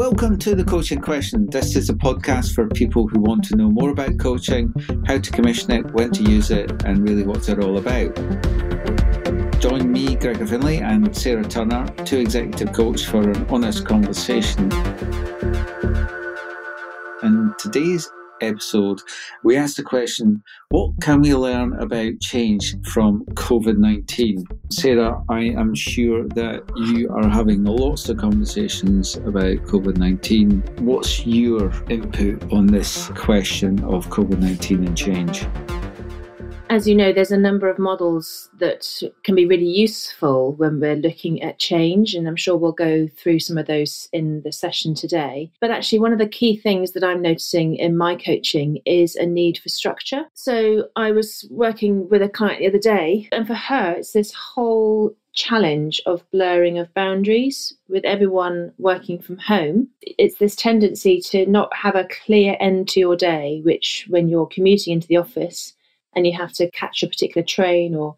Welcome 0.00 0.38
to 0.38 0.54
the 0.54 0.64
Coaching 0.64 0.98
Question. 0.98 1.46
This 1.50 1.76
is 1.76 1.90
a 1.90 1.92
podcast 1.92 2.54
for 2.54 2.66
people 2.68 3.06
who 3.06 3.20
want 3.20 3.44
to 3.44 3.54
know 3.54 3.70
more 3.70 3.90
about 3.90 4.18
coaching, 4.18 4.72
how 5.06 5.18
to 5.18 5.30
commission 5.30 5.72
it, 5.72 5.92
when 5.92 6.10
to 6.12 6.22
use 6.22 6.50
it, 6.50 6.84
and 6.84 7.06
really 7.06 7.22
what's 7.22 7.50
it 7.50 7.62
all 7.62 7.76
about. 7.76 8.14
Join 9.60 9.92
me, 9.92 10.16
Gregor 10.16 10.46
Finlay, 10.46 10.78
and 10.78 11.14
Sarah 11.14 11.44
Turner, 11.44 11.86
two 12.06 12.16
executive 12.16 12.72
coaches, 12.72 13.04
for 13.04 13.28
an 13.28 13.46
honest 13.50 13.84
conversation. 13.84 14.72
And 17.20 17.52
today's 17.58 18.10
episode, 18.40 19.00
we 19.44 19.56
asked 19.56 19.76
the 19.76 19.82
question 19.82 20.42
what 20.70 20.92
can 21.00 21.20
we 21.20 21.34
learn 21.34 21.72
about 21.80 22.20
change 22.20 22.76
from 22.86 23.24
COVID 23.34 23.78
19? 23.78 24.44
Sarah, 24.70 25.22
I 25.28 25.40
am 25.40 25.74
sure 25.74 26.28
that 26.28 26.62
you 26.76 27.10
are 27.10 27.28
having 27.28 27.64
lots 27.64 28.08
of 28.08 28.18
conversations 28.18 29.16
about 29.16 29.64
COVID 29.66 29.96
19. 29.96 30.62
What's 30.78 31.26
your 31.26 31.72
input 31.88 32.52
on 32.52 32.66
this 32.66 33.08
question 33.10 33.82
of 33.84 34.08
COVID 34.08 34.38
19 34.38 34.86
and 34.86 34.96
change? 34.96 35.46
As 36.70 36.86
you 36.86 36.94
know, 36.94 37.12
there's 37.12 37.32
a 37.32 37.36
number 37.36 37.68
of 37.68 37.80
models 37.80 38.48
that 38.58 39.02
can 39.24 39.34
be 39.34 39.44
really 39.44 39.66
useful 39.66 40.52
when 40.52 40.78
we're 40.78 40.94
looking 40.94 41.42
at 41.42 41.58
change, 41.58 42.14
and 42.14 42.28
I'm 42.28 42.36
sure 42.36 42.56
we'll 42.56 42.70
go 42.70 43.08
through 43.08 43.40
some 43.40 43.58
of 43.58 43.66
those 43.66 44.08
in 44.12 44.40
the 44.42 44.52
session 44.52 44.94
today. 44.94 45.50
But 45.60 45.72
actually, 45.72 45.98
one 45.98 46.12
of 46.12 46.20
the 46.20 46.28
key 46.28 46.56
things 46.56 46.92
that 46.92 47.02
I'm 47.02 47.22
noticing 47.22 47.74
in 47.74 47.96
my 47.96 48.14
coaching 48.14 48.78
is 48.86 49.16
a 49.16 49.26
need 49.26 49.58
for 49.58 49.68
structure. 49.68 50.26
So 50.34 50.88
I 50.94 51.10
was 51.10 51.44
working 51.50 52.08
with 52.08 52.22
a 52.22 52.28
client 52.28 52.60
the 52.60 52.68
other 52.68 52.78
day, 52.78 53.28
and 53.32 53.48
for 53.48 53.54
her, 53.54 53.96
it's 53.98 54.12
this 54.12 54.32
whole 54.32 55.16
challenge 55.32 56.00
of 56.06 56.28
blurring 56.30 56.78
of 56.78 56.92
boundaries 56.94 57.74
with 57.88 58.04
everyone 58.04 58.72
working 58.78 59.20
from 59.20 59.38
home. 59.38 59.88
It's 60.02 60.38
this 60.38 60.54
tendency 60.54 61.20
to 61.30 61.46
not 61.46 61.74
have 61.74 61.96
a 61.96 62.08
clear 62.24 62.56
end 62.60 62.88
to 62.90 63.00
your 63.00 63.16
day, 63.16 63.60
which 63.64 64.06
when 64.08 64.28
you're 64.28 64.46
commuting 64.46 64.92
into 64.92 65.08
the 65.08 65.16
office, 65.16 65.74
and 66.14 66.26
you 66.26 66.36
have 66.36 66.52
to 66.54 66.70
catch 66.70 67.02
a 67.02 67.08
particular 67.08 67.44
train 67.44 67.94
or 67.94 68.16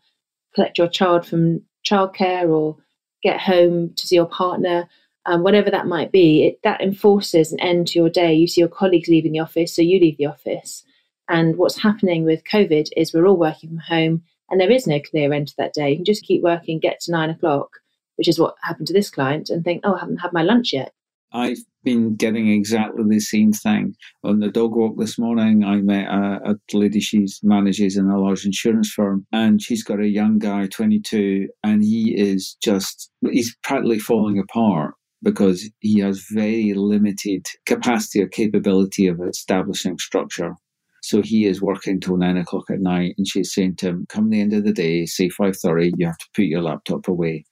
collect 0.55 0.79
your 0.79 0.89
child 0.89 1.27
from 1.27 1.63
childcare 1.87 2.49
or 2.49 2.77
get 3.23 3.41
home 3.41 3.93
to 3.97 4.07
see 4.07 4.17
your 4.17 4.27
partner, 4.27 4.89
um, 5.27 5.43
whatever 5.43 5.71
that 5.71 5.87
might 5.87 6.11
be, 6.11 6.47
it, 6.47 6.61
that 6.65 6.81
enforces 6.81 7.53
an 7.53 7.61
end 7.61 7.89
to 7.89 7.99
your 7.99 8.11
day. 8.11 8.35
You 8.35 8.49
see 8.49 8.61
your 8.61 8.69
colleagues 8.69 9.09
leaving 9.09 9.33
the 9.33 9.39
office, 9.41 9.75
so 9.75 9.83
you 9.83 10.01
leave 10.01 10.19
the 10.19 10.27
office. 10.27 10.85
And 11.29 11.57
what's 11.57 11.81
happening 11.81 12.25
with 12.25 12.45
COVID 12.45 12.89
is 12.97 13.15
we're 13.15 13.27
all 13.27 13.37
working 13.37 13.71
from 13.71 13.79
home 13.79 14.23
and 14.51 14.61
there 14.61 14.71
is 14.71 14.87
no 14.87 15.01
clear 15.01 15.33
end 15.33 15.49
to 15.49 15.55
that 15.57 15.73
day. 15.73 15.91
You 15.91 15.97
can 15.97 16.05
just 16.05 16.25
keep 16.25 16.43
working, 16.43 16.79
get 16.79 17.01
to 17.01 17.11
nine 17.11 17.31
o'clock, 17.31 17.71
which 18.17 18.29
is 18.29 18.39
what 18.39 18.57
happened 18.63 18.87
to 18.89 18.93
this 18.93 19.09
client, 19.11 19.49
and 19.49 19.65
think, 19.65 19.81
oh, 19.83 19.95
I 19.95 20.01
haven't 20.01 20.19
had 20.19 20.33
my 20.35 20.43
lunch 20.43 20.75
yet. 20.75 20.93
I've 21.35 21.59
been 21.85 22.17
getting 22.17 22.49
exactly 22.51 23.05
the 23.09 23.21
same 23.21 23.53
thing. 23.53 23.95
On 24.25 24.41
the 24.41 24.51
dog 24.51 24.77
walk 24.77 24.99
this 24.99 25.19
morning, 25.19 25.65
I 25.65 25.77
met 25.83 26.09
a, 26.09 26.41
a 26.53 26.77
lady 26.77 27.01
she 27.01 27.27
manages 27.43 27.97
in 27.97 28.07
a 28.07 28.21
large 28.21 28.45
insurance 28.47 28.91
firm, 28.93 29.27
and 29.33 29.63
she's 29.63 29.85
got 29.85 30.01
a 30.01 30.09
young 30.09 30.39
guy, 30.39 30.67
22, 30.69 31.49
and 31.65 31.83
he 31.83 32.15
is 32.17 32.57
just, 32.63 33.11
he's 33.31 33.57
practically 33.63 33.99
falling 34.01 34.39
apart 34.39 34.95
because 35.23 35.69
he 35.81 36.01
has 36.01 36.27
very 36.33 36.75
limited 36.75 37.47
capacity 37.67 38.23
or 38.23 38.29
capability 38.29 39.07
of 39.09 39.21
establishing 39.21 39.99
structure. 39.99 40.55
So 41.03 41.23
he 41.23 41.47
is 41.47 41.63
working 41.63 42.01
till 42.01 42.17
nine 42.19 42.37
o'clock 42.39 42.65
at 42.71 42.81
night, 42.81 43.15
and 43.19 43.27
she's 43.27 43.55
saying 43.55 43.77
to 43.79 43.89
him, 43.89 44.07
"Come 44.09 44.31
the 44.31 44.41
end 44.41 44.53
of 44.53 44.65
the 44.65 44.73
day, 44.73 45.07
say 45.07 45.31
five 45.31 45.57
thirty, 45.57 45.93
you 45.97 46.07
have 46.07 46.19
to 46.19 46.27
put 46.35 46.45
your 46.47 46.63
laptop 46.63 47.09
away." 47.09 47.45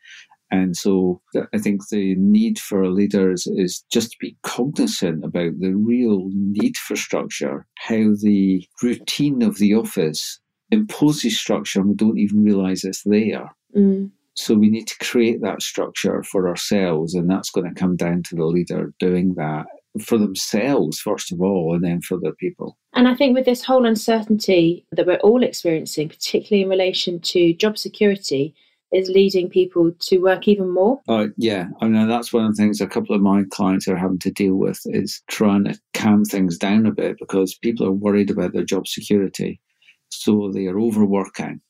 And 0.50 0.76
so 0.76 1.20
I 1.52 1.58
think 1.58 1.88
the 1.88 2.14
need 2.16 2.58
for 2.58 2.88
leaders 2.88 3.46
is 3.46 3.84
just 3.92 4.12
to 4.12 4.16
be 4.20 4.36
cognizant 4.42 5.24
about 5.24 5.58
the 5.60 5.74
real 5.74 6.28
need 6.32 6.76
for 6.76 6.96
structure, 6.96 7.66
how 7.78 8.14
the 8.20 8.66
routine 8.82 9.42
of 9.42 9.58
the 9.58 9.74
office 9.74 10.40
imposes 10.72 11.38
structure 11.38 11.80
and 11.80 11.90
we 11.90 11.94
don't 11.94 12.18
even 12.18 12.44
realize 12.44 12.84
it's 12.84 13.02
there. 13.04 13.48
Mm. 13.76 14.10
So 14.34 14.54
we 14.54 14.70
need 14.70 14.86
to 14.86 14.98
create 14.98 15.42
that 15.42 15.60
structure 15.60 16.22
for 16.22 16.48
ourselves, 16.48 17.14
and 17.14 17.28
that's 17.28 17.50
going 17.50 17.68
to 17.68 17.78
come 17.78 17.96
down 17.96 18.22
to 18.24 18.36
the 18.36 18.46
leader 18.46 18.92
doing 18.98 19.34
that 19.34 19.66
for 20.00 20.18
themselves, 20.18 21.00
first 21.00 21.32
of 21.32 21.42
all, 21.42 21.74
and 21.74 21.84
then 21.84 22.00
for 22.00 22.18
their 22.18 22.34
people. 22.34 22.78
And 22.94 23.08
I 23.08 23.14
think 23.14 23.36
with 23.36 23.44
this 23.44 23.64
whole 23.64 23.84
uncertainty 23.84 24.86
that 24.92 25.06
we're 25.06 25.16
all 25.16 25.42
experiencing, 25.42 26.08
particularly 26.08 26.62
in 26.62 26.68
relation 26.68 27.20
to 27.20 27.52
job 27.54 27.76
security, 27.76 28.54
is 28.92 29.08
leading 29.08 29.48
people 29.48 29.92
to 30.00 30.18
work 30.18 30.48
even 30.48 30.70
more. 30.70 31.00
Uh, 31.08 31.28
yeah, 31.36 31.68
I 31.80 31.88
mean 31.88 32.08
that's 32.08 32.32
one 32.32 32.44
of 32.44 32.56
the 32.56 32.62
things 32.62 32.80
a 32.80 32.86
couple 32.86 33.14
of 33.14 33.22
my 33.22 33.44
clients 33.50 33.86
are 33.88 33.96
having 33.96 34.18
to 34.20 34.30
deal 34.30 34.56
with 34.56 34.80
is 34.86 35.22
trying 35.28 35.64
to 35.64 35.78
calm 35.94 36.24
things 36.24 36.58
down 36.58 36.86
a 36.86 36.90
bit 36.90 37.16
because 37.18 37.54
people 37.54 37.86
are 37.86 37.92
worried 37.92 38.30
about 38.30 38.52
their 38.52 38.64
job 38.64 38.86
security, 38.86 39.60
so 40.08 40.50
they 40.52 40.66
are 40.66 40.78
overworking. 40.78 41.60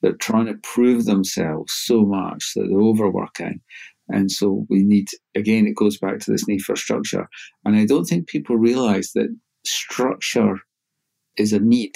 They're 0.00 0.14
trying 0.14 0.46
to 0.46 0.54
prove 0.62 1.04
themselves 1.04 1.72
so 1.72 2.04
much 2.04 2.52
that 2.56 2.66
they're 2.68 2.80
overworking. 2.80 3.60
And 4.08 4.30
so 4.30 4.66
we 4.68 4.82
need, 4.82 5.08
again, 5.36 5.66
it 5.66 5.76
goes 5.76 5.96
back 5.96 6.18
to 6.18 6.30
this 6.30 6.46
need 6.48 6.60
for 6.62 6.74
structure. 6.74 7.28
And 7.64 7.76
I 7.76 7.86
don't 7.86 8.04
think 8.04 8.26
people 8.26 8.56
realize 8.56 9.12
that 9.14 9.34
structure 9.64 10.58
is 11.38 11.52
a 11.52 11.60
need. 11.60 11.94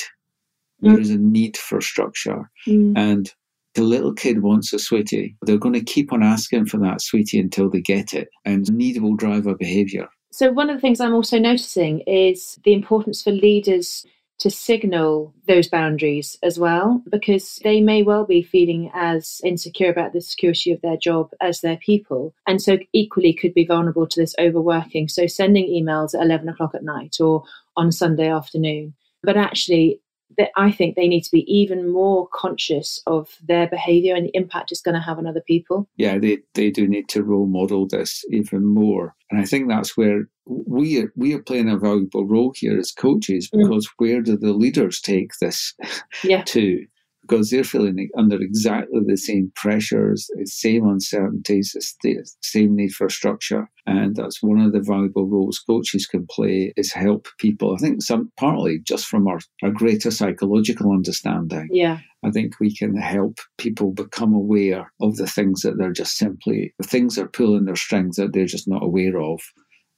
Mm. 0.82 0.90
There 0.90 1.00
is 1.00 1.10
a 1.10 1.18
need 1.18 1.56
for 1.56 1.80
structure. 1.80 2.48
Mm. 2.66 2.96
And 2.96 3.32
the 3.76 3.82
little 3.82 4.12
kid 4.12 4.42
wants 4.42 4.72
a 4.72 4.78
sweetie. 4.78 5.36
They're 5.42 5.58
going 5.58 5.74
to 5.74 5.84
keep 5.84 6.12
on 6.12 6.22
asking 6.22 6.66
for 6.66 6.78
that 6.78 7.00
sweetie 7.00 7.38
until 7.38 7.70
they 7.70 7.80
get 7.80 8.14
it, 8.14 8.28
and 8.44 8.70
need 8.72 9.00
will 9.00 9.14
drive 9.14 9.46
our 9.46 9.54
behaviour. 9.54 10.08
So, 10.32 10.50
one 10.50 10.70
of 10.70 10.76
the 10.76 10.80
things 10.80 11.00
I'm 11.00 11.14
also 11.14 11.38
noticing 11.38 12.00
is 12.00 12.58
the 12.64 12.72
importance 12.72 13.22
for 13.22 13.30
leaders 13.30 14.04
to 14.38 14.50
signal 14.50 15.32
those 15.46 15.68
boundaries 15.68 16.36
as 16.42 16.58
well, 16.58 17.02
because 17.10 17.58
they 17.64 17.80
may 17.80 18.02
well 18.02 18.24
be 18.24 18.42
feeling 18.42 18.90
as 18.94 19.40
insecure 19.44 19.90
about 19.90 20.12
the 20.12 20.20
security 20.20 20.72
of 20.72 20.80
their 20.80 20.96
job 20.96 21.30
as 21.40 21.60
their 21.60 21.76
people, 21.76 22.34
and 22.46 22.60
so 22.60 22.78
equally 22.92 23.34
could 23.34 23.54
be 23.54 23.66
vulnerable 23.66 24.06
to 24.06 24.20
this 24.20 24.34
overworking. 24.38 25.08
So, 25.08 25.26
sending 25.26 25.66
emails 25.68 26.14
at 26.14 26.24
11 26.24 26.48
o'clock 26.48 26.74
at 26.74 26.82
night 26.82 27.16
or 27.20 27.44
on 27.76 27.92
Sunday 27.92 28.30
afternoon. 28.30 28.94
But 29.22 29.36
actually, 29.36 30.00
that 30.38 30.50
I 30.56 30.70
think 30.70 30.96
they 30.96 31.08
need 31.08 31.22
to 31.22 31.30
be 31.30 31.44
even 31.52 31.90
more 31.90 32.28
conscious 32.32 33.00
of 33.06 33.36
their 33.46 33.68
behaviour 33.68 34.14
and 34.14 34.26
the 34.26 34.36
impact 34.36 34.72
it's 34.72 34.80
going 34.80 34.94
to 34.94 35.00
have 35.00 35.18
on 35.18 35.26
other 35.26 35.42
people. 35.46 35.88
Yeah, 35.96 36.18
they, 36.18 36.38
they 36.54 36.70
do 36.70 36.86
need 36.86 37.08
to 37.10 37.22
role 37.22 37.46
model 37.46 37.86
this 37.86 38.24
even 38.30 38.64
more. 38.64 39.14
And 39.30 39.40
I 39.40 39.44
think 39.44 39.68
that's 39.68 39.96
where 39.96 40.28
we 40.46 41.00
are, 41.00 41.12
we 41.16 41.34
are 41.34 41.42
playing 41.42 41.70
a 41.70 41.78
valuable 41.78 42.26
role 42.26 42.52
here 42.54 42.78
as 42.78 42.92
coaches 42.92 43.48
mm. 43.50 43.62
because 43.62 43.86
mm. 43.86 43.92
where 43.98 44.20
do 44.20 44.36
the 44.36 44.52
leaders 44.52 45.00
take 45.00 45.32
this 45.40 45.74
yeah. 46.22 46.42
to? 46.46 46.86
Because 47.26 47.50
they're 47.50 47.64
feeling 47.64 48.08
under 48.16 48.40
exactly 48.40 49.00
the 49.04 49.16
same 49.16 49.52
pressures, 49.54 50.28
the 50.36 50.46
same 50.46 50.86
uncertainties, 50.86 51.74
the 52.02 52.24
same 52.42 52.76
need 52.76 52.92
for 52.92 53.08
structure. 53.08 53.68
And 53.86 54.16
that's 54.16 54.42
one 54.42 54.60
of 54.60 54.72
the 54.72 54.80
valuable 54.80 55.26
roles 55.26 55.58
coaches 55.58 56.06
can 56.06 56.26
play 56.30 56.72
is 56.76 56.92
help 56.92 57.28
people. 57.38 57.74
I 57.74 57.78
think 57.78 58.02
some 58.02 58.30
partly 58.36 58.80
just 58.80 59.06
from 59.06 59.26
our, 59.28 59.38
our 59.62 59.70
greater 59.70 60.10
psychological 60.10 60.92
understanding. 60.92 61.68
Yeah. 61.70 62.00
I 62.24 62.30
think 62.30 62.54
we 62.58 62.74
can 62.74 62.96
help 62.96 63.38
people 63.58 63.92
become 63.92 64.34
aware 64.34 64.92
of 65.00 65.16
the 65.16 65.28
things 65.28 65.62
that 65.62 65.78
they're 65.78 65.92
just 65.92 66.16
simply 66.16 66.74
the 66.78 66.86
things 66.86 67.14
that 67.14 67.24
are 67.24 67.28
pulling 67.28 67.66
their 67.66 67.76
strings 67.76 68.16
that 68.16 68.32
they're 68.32 68.46
just 68.46 68.68
not 68.68 68.82
aware 68.82 69.20
of. 69.20 69.40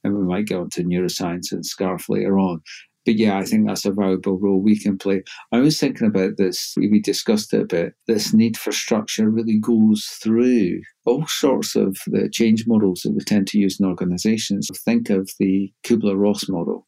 And 0.03 0.15
we 0.15 0.23
might 0.23 0.45
get 0.45 0.59
onto 0.59 0.83
neuroscience 0.83 1.51
and 1.51 1.63
SCARF 1.63 2.07
later 2.07 2.37
on 2.37 2.61
but 3.05 3.15
yeah, 3.15 3.37
I 3.37 3.45
think 3.45 3.67
that's 3.67 3.85
a 3.85 3.91
valuable 3.91 4.37
role 4.37 4.59
we 4.59 4.77
can 4.77 4.97
play. 4.97 5.23
I 5.51 5.59
was 5.59 5.79
thinking 5.79 6.07
about 6.07 6.37
this, 6.37 6.73
we 6.77 6.99
discussed 6.99 7.53
it 7.53 7.61
a 7.61 7.65
bit. 7.65 7.93
This 8.07 8.33
need 8.33 8.57
for 8.57 8.71
structure 8.71 9.29
really 9.29 9.57
goes 9.59 10.05
through 10.21 10.81
all 11.05 11.25
sorts 11.27 11.75
of 11.75 11.97
the 12.07 12.29
change 12.29 12.67
models 12.67 13.01
that 13.01 13.13
we 13.13 13.23
tend 13.23 13.47
to 13.47 13.59
use 13.59 13.79
in 13.79 13.85
organizations. 13.85 14.69
Think 14.85 15.09
of 15.09 15.29
the 15.39 15.71
Kubler 15.83 16.17
Ross 16.17 16.47
model 16.49 16.87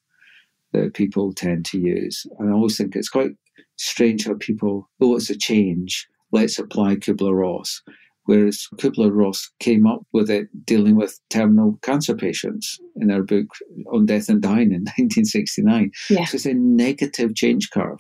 that 0.74 0.94
people 0.94 1.34
tend 1.34 1.66
to 1.66 1.80
use. 1.80 2.26
And 2.40 2.50
I 2.50 2.54
always 2.54 2.78
think 2.78 2.96
it's 2.96 3.10
quite 3.10 3.32
strange 3.78 4.26
how 4.26 4.36
people, 4.40 4.90
oh, 5.02 5.16
it's 5.16 5.30
a 5.30 5.38
change, 5.38 6.08
let's 6.32 6.60
apply 6.60 6.96
Kubler 6.96 7.38
Ross 7.38 7.82
whereas 8.32 8.66
Kubler-Ross 8.76 9.52
came 9.60 9.86
up 9.86 10.04
with 10.14 10.30
it 10.30 10.48
dealing 10.66 10.96
with 10.96 11.20
terminal 11.30 11.78
cancer 11.82 12.16
patients 12.16 12.80
in 12.96 13.10
her 13.10 13.24
book 13.24 13.48
On 13.92 14.06
Death 14.06 14.30
and 14.30 14.42
Dying 14.42 14.72
in 14.72 14.84
1969. 14.96 15.92
Yeah. 16.10 16.24
So 16.24 16.36
it's 16.36 16.46
a 16.46 16.54
negative 16.54 17.36
change 17.36 17.70
curve. 17.72 18.00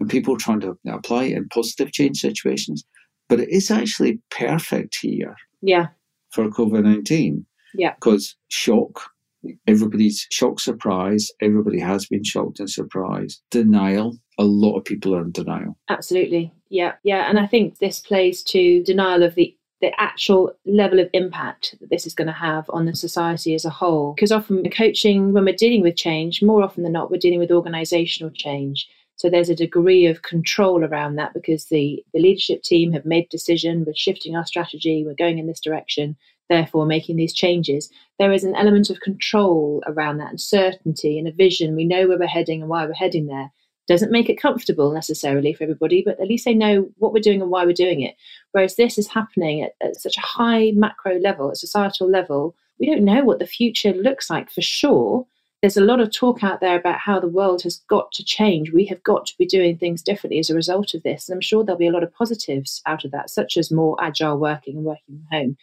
And 0.00 0.10
people 0.10 0.34
are 0.34 0.38
trying 0.38 0.60
to 0.62 0.76
apply 0.88 1.26
it 1.26 1.36
in 1.36 1.48
positive 1.48 1.92
change 1.92 2.18
situations. 2.18 2.84
But 3.28 3.38
it 3.38 3.48
is 3.48 3.70
actually 3.70 4.18
perfect 4.30 4.98
here 5.00 5.36
yeah. 5.62 5.86
for 6.30 6.48
COVID 6.48 6.82
19. 6.82 7.46
Yeah. 7.74 7.94
Because 7.94 8.34
shock, 8.48 9.10
everybody's 9.68 10.26
shock 10.32 10.58
surprise, 10.58 11.30
everybody 11.40 11.78
has 11.78 12.06
been 12.06 12.24
shocked 12.24 12.58
and 12.58 12.68
surprised. 12.68 13.42
Denial, 13.52 14.18
a 14.38 14.44
lot 14.44 14.76
of 14.76 14.84
people 14.84 15.14
are 15.14 15.22
in 15.22 15.32
denial. 15.32 15.76
Absolutely. 15.88 16.52
Yeah. 16.68 16.94
Yeah. 17.02 17.28
And 17.28 17.38
I 17.38 17.46
think 17.46 17.78
this 17.78 18.00
plays 18.00 18.42
to 18.44 18.82
denial 18.82 19.22
of 19.22 19.34
the 19.34 19.56
the 19.82 19.92
actual 20.00 20.52
level 20.64 20.98
of 20.98 21.10
impact 21.12 21.74
that 21.80 21.90
this 21.90 22.06
is 22.06 22.14
going 22.14 22.26
to 22.26 22.32
have 22.32 22.64
on 22.70 22.86
the 22.86 22.96
society 22.96 23.54
as 23.54 23.66
a 23.66 23.70
whole. 23.70 24.14
Because 24.14 24.32
often 24.32 24.68
coaching, 24.70 25.34
when 25.34 25.44
we're 25.44 25.54
dealing 25.54 25.82
with 25.82 25.96
change, 25.96 26.42
more 26.42 26.62
often 26.62 26.82
than 26.82 26.92
not, 26.92 27.10
we're 27.10 27.18
dealing 27.18 27.38
with 27.38 27.50
organizational 27.50 28.30
change. 28.30 28.88
So 29.16 29.28
there's 29.28 29.50
a 29.50 29.54
degree 29.54 30.06
of 30.06 30.22
control 30.22 30.84
around 30.84 31.16
that 31.16 31.34
because 31.34 31.66
the, 31.66 32.02
the 32.12 32.20
leadership 32.20 32.62
team 32.62 32.92
have 32.92 33.04
made 33.04 33.28
decision, 33.28 33.84
we're 33.86 33.94
shifting 33.94 34.34
our 34.34 34.46
strategy, 34.46 35.04
we're 35.06 35.14
going 35.14 35.38
in 35.38 35.46
this 35.46 35.60
direction, 35.60 36.16
therefore 36.48 36.86
making 36.86 37.16
these 37.16 37.32
changes. 37.32 37.90
There 38.18 38.32
is 38.32 38.44
an 38.44 38.54
element 38.56 38.90
of 38.90 39.00
control 39.00 39.82
around 39.86 40.18
that 40.18 40.30
and 40.30 40.40
certainty 40.40 41.18
and 41.18 41.28
a 41.28 41.32
vision. 41.32 41.76
We 41.76 41.84
know 41.84 42.08
where 42.08 42.18
we're 42.18 42.26
heading 42.26 42.60
and 42.60 42.70
why 42.70 42.86
we're 42.86 42.92
heading 42.94 43.26
there. 43.26 43.50
Doesn't 43.86 44.12
make 44.12 44.28
it 44.28 44.40
comfortable 44.40 44.92
necessarily 44.92 45.52
for 45.52 45.64
everybody, 45.64 46.02
but 46.04 46.18
at 46.20 46.28
least 46.28 46.44
they 46.44 46.54
know 46.54 46.88
what 46.96 47.12
we're 47.12 47.20
doing 47.20 47.40
and 47.40 47.50
why 47.50 47.64
we're 47.64 47.72
doing 47.72 48.00
it. 48.00 48.16
Whereas 48.52 48.76
this 48.76 48.98
is 48.98 49.08
happening 49.08 49.62
at, 49.62 49.74
at 49.80 49.96
such 49.96 50.16
a 50.16 50.22
high 50.22 50.72
macro 50.74 51.18
level, 51.18 51.50
at 51.50 51.56
societal 51.56 52.10
level, 52.10 52.56
we 52.80 52.86
don't 52.86 53.04
know 53.04 53.24
what 53.24 53.38
the 53.38 53.46
future 53.46 53.92
looks 53.92 54.28
like 54.28 54.50
for 54.50 54.62
sure 54.62 55.26
there's 55.62 55.76
a 55.76 55.80
lot 55.80 56.00
of 56.00 56.12
talk 56.12 56.44
out 56.44 56.60
there 56.60 56.78
about 56.78 56.98
how 56.98 57.18
the 57.18 57.28
world 57.28 57.62
has 57.62 57.78
got 57.88 58.12
to 58.12 58.24
change. 58.24 58.72
We 58.72 58.84
have 58.86 59.02
got 59.02 59.26
to 59.26 59.34
be 59.38 59.46
doing 59.46 59.76
things 59.76 60.02
differently 60.02 60.38
as 60.38 60.50
a 60.50 60.54
result 60.54 60.94
of 60.94 61.02
this. 61.02 61.28
And 61.28 61.34
I'm 61.34 61.40
sure 61.40 61.64
there'll 61.64 61.78
be 61.78 61.88
a 61.88 61.92
lot 61.92 62.02
of 62.02 62.14
positives 62.14 62.82
out 62.86 63.04
of 63.04 63.10
that, 63.12 63.30
such 63.30 63.56
as 63.56 63.72
more 63.72 63.96
agile 64.00 64.38
working 64.38 64.76
and 64.76 64.84
working 64.84 65.16
from 65.16 65.26
home. 65.32 65.56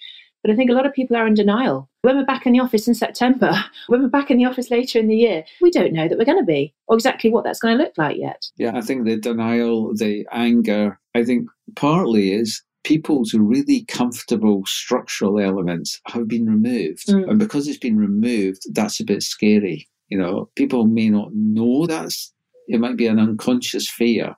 But 0.43 0.51
I 0.51 0.55
think 0.55 0.69
a 0.69 0.73
lot 0.73 0.85
of 0.85 0.93
people 0.93 1.15
are 1.15 1.25
in 1.25 1.33
denial. 1.33 1.89
When 2.01 2.17
we're 2.17 2.25
back 2.25 2.45
in 2.45 2.51
the 2.51 2.59
office 2.59 2.87
in 2.87 2.93
September, 2.93 3.53
when 3.87 4.01
we're 4.01 4.09
back 4.09 4.29
in 4.29 4.37
the 4.37 4.45
office 4.45 4.69
later 4.69 4.99
in 4.99 5.07
the 5.07 5.15
year, 5.15 5.45
we 5.61 5.71
don't 5.71 5.93
know 5.93 6.07
that 6.07 6.17
we're 6.17 6.25
going 6.25 6.39
to 6.39 6.45
be 6.45 6.73
or 6.87 6.95
exactly 6.95 7.29
what 7.29 7.45
that's 7.45 7.59
going 7.59 7.77
to 7.77 7.83
look 7.83 7.93
like 7.97 8.17
yet. 8.17 8.45
Yeah, 8.57 8.75
I 8.75 8.81
think 8.81 9.05
the 9.05 9.17
denial, 9.17 9.95
the 9.95 10.27
anger, 10.31 10.99
I 11.15 11.23
think 11.23 11.47
partly 11.75 12.33
is 12.33 12.61
people's 12.83 13.33
really 13.33 13.85
comfortable 13.85 14.63
structural 14.65 15.39
elements 15.39 16.01
have 16.07 16.27
been 16.27 16.45
removed. 16.45 17.07
Mm. 17.07 17.29
And 17.29 17.39
because 17.39 17.67
it's 17.67 17.77
been 17.77 17.97
removed, 17.97 18.63
that's 18.73 18.99
a 18.99 19.05
bit 19.05 19.23
scary. 19.23 19.87
You 20.09 20.17
know, 20.17 20.49
people 20.55 20.85
may 20.85 21.09
not 21.09 21.29
know 21.33 21.87
that's, 21.87 22.33
it 22.67 22.79
might 22.79 22.97
be 22.97 23.07
an 23.07 23.19
unconscious 23.19 23.89
fear, 23.89 24.35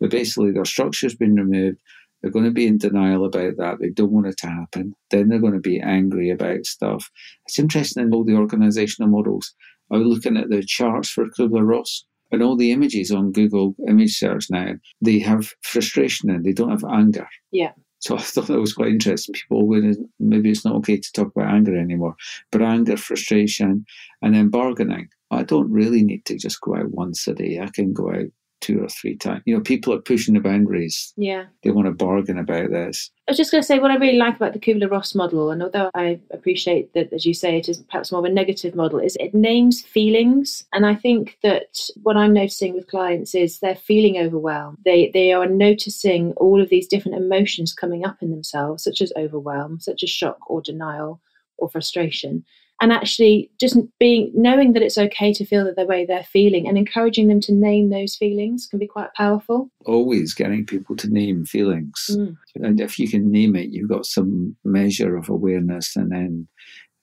but 0.00 0.10
basically 0.10 0.52
their 0.52 0.64
structure's 0.64 1.14
been 1.14 1.34
removed. 1.34 1.78
They're 2.22 2.30
going 2.30 2.44
to 2.44 2.50
be 2.50 2.66
in 2.66 2.78
denial 2.78 3.24
about 3.24 3.56
that. 3.58 3.78
They 3.80 3.90
don't 3.90 4.12
want 4.12 4.28
it 4.28 4.36
to 4.38 4.46
happen. 4.46 4.94
Then 5.10 5.28
they're 5.28 5.40
going 5.40 5.54
to 5.54 5.60
be 5.60 5.80
angry 5.80 6.30
about 6.30 6.66
stuff. 6.66 7.10
It's 7.46 7.58
interesting 7.58 8.04
in 8.04 8.14
all 8.14 8.24
the 8.24 8.36
organizational 8.36 9.10
models. 9.10 9.54
I 9.90 9.96
was 9.96 10.06
looking 10.06 10.36
at 10.36 10.48
the 10.48 10.62
charts 10.62 11.10
for 11.10 11.26
Kubler 11.26 11.66
Ross 11.66 12.04
and 12.32 12.42
all 12.42 12.56
the 12.56 12.72
images 12.72 13.12
on 13.12 13.30
Google 13.30 13.74
image 13.86 14.16
search 14.16 14.46
now, 14.50 14.72
they 15.02 15.18
have 15.18 15.52
frustration 15.60 16.30
and 16.30 16.44
they 16.44 16.52
don't 16.52 16.70
have 16.70 16.84
anger. 16.84 17.28
Yeah. 17.50 17.72
So 17.98 18.16
I 18.18 18.20
thought 18.20 18.46
that 18.46 18.60
was 18.60 18.72
quite 18.72 18.88
interesting. 18.88 19.34
People 19.34 19.66
would 19.68 19.96
maybe 20.18 20.50
it's 20.50 20.64
not 20.64 20.76
okay 20.76 20.96
to 20.96 21.12
talk 21.12 21.32
about 21.34 21.52
anger 21.52 21.76
anymore, 21.76 22.16
but 22.50 22.62
anger, 22.62 22.96
frustration, 22.96 23.84
and 24.22 24.34
then 24.34 24.48
bargaining. 24.48 25.08
I 25.30 25.42
don't 25.44 25.70
really 25.70 26.02
need 26.02 26.24
to 26.26 26.36
just 26.36 26.60
go 26.60 26.76
out 26.76 26.90
once 26.90 27.26
a 27.28 27.34
day. 27.34 27.60
I 27.60 27.68
can 27.72 27.92
go 27.92 28.10
out 28.10 28.26
two 28.62 28.82
or 28.82 28.88
three 28.88 29.16
times. 29.16 29.42
You 29.44 29.56
know, 29.56 29.60
people 29.60 29.92
are 29.92 30.00
pushing 30.00 30.34
the 30.34 30.40
boundaries. 30.40 31.12
Yeah. 31.16 31.44
They 31.62 31.70
want 31.70 31.86
to 31.86 31.92
bargain 31.92 32.38
about 32.38 32.70
this. 32.70 33.10
I 33.28 33.32
was 33.32 33.36
just 33.36 33.50
going 33.50 33.60
to 33.60 33.66
say 33.66 33.78
what 33.78 33.90
I 33.90 33.96
really 33.96 34.16
like 34.16 34.36
about 34.36 34.52
the 34.52 34.58
Kubler 34.58 34.90
Ross 34.90 35.14
model, 35.14 35.50
and 35.50 35.62
although 35.62 35.90
I 35.94 36.18
appreciate 36.30 36.94
that, 36.94 37.12
as 37.12 37.26
you 37.26 37.34
say, 37.34 37.58
it 37.58 37.68
is 37.68 37.78
perhaps 37.78 38.10
more 38.10 38.20
of 38.20 38.24
a 38.24 38.30
negative 38.30 38.74
model, 38.74 38.98
is 38.98 39.16
it 39.20 39.34
names 39.34 39.82
feelings. 39.82 40.64
And 40.72 40.86
I 40.86 40.94
think 40.94 41.38
that 41.42 41.78
what 42.02 42.16
I'm 42.16 42.32
noticing 42.32 42.74
with 42.74 42.88
clients 42.88 43.34
is 43.34 43.58
they're 43.58 43.76
feeling 43.76 44.16
overwhelmed. 44.16 44.78
They, 44.84 45.10
they 45.12 45.32
are 45.32 45.46
noticing 45.46 46.32
all 46.32 46.60
of 46.60 46.68
these 46.68 46.88
different 46.88 47.18
emotions 47.18 47.74
coming 47.74 48.04
up 48.04 48.22
in 48.22 48.30
themselves, 48.30 48.82
such 48.82 49.00
as 49.00 49.12
overwhelm, 49.16 49.80
such 49.80 50.02
as 50.02 50.10
shock 50.10 50.38
or 50.48 50.62
denial 50.62 51.20
or 51.58 51.68
frustration 51.68 52.44
and 52.82 52.92
actually 52.92 53.48
just 53.60 53.78
being 54.00 54.30
knowing 54.34 54.72
that 54.72 54.82
it's 54.82 54.98
okay 54.98 55.32
to 55.32 55.46
feel 55.46 55.72
the 55.74 55.86
way 55.86 56.04
they're 56.04 56.24
feeling 56.24 56.68
and 56.68 56.76
encouraging 56.76 57.28
them 57.28 57.40
to 57.40 57.54
name 57.54 57.88
those 57.88 58.16
feelings 58.16 58.66
can 58.66 58.78
be 58.78 58.86
quite 58.86 59.14
powerful 59.14 59.70
always 59.86 60.34
getting 60.34 60.66
people 60.66 60.96
to 60.96 61.08
name 61.08 61.46
feelings 61.46 62.10
mm. 62.10 62.36
and 62.56 62.80
if 62.80 62.98
you 62.98 63.08
can 63.08 63.30
name 63.30 63.56
it 63.56 63.70
you've 63.70 63.88
got 63.88 64.04
some 64.04 64.54
measure 64.64 65.16
of 65.16 65.28
awareness 65.28 65.96
and 65.96 66.10
then 66.10 66.46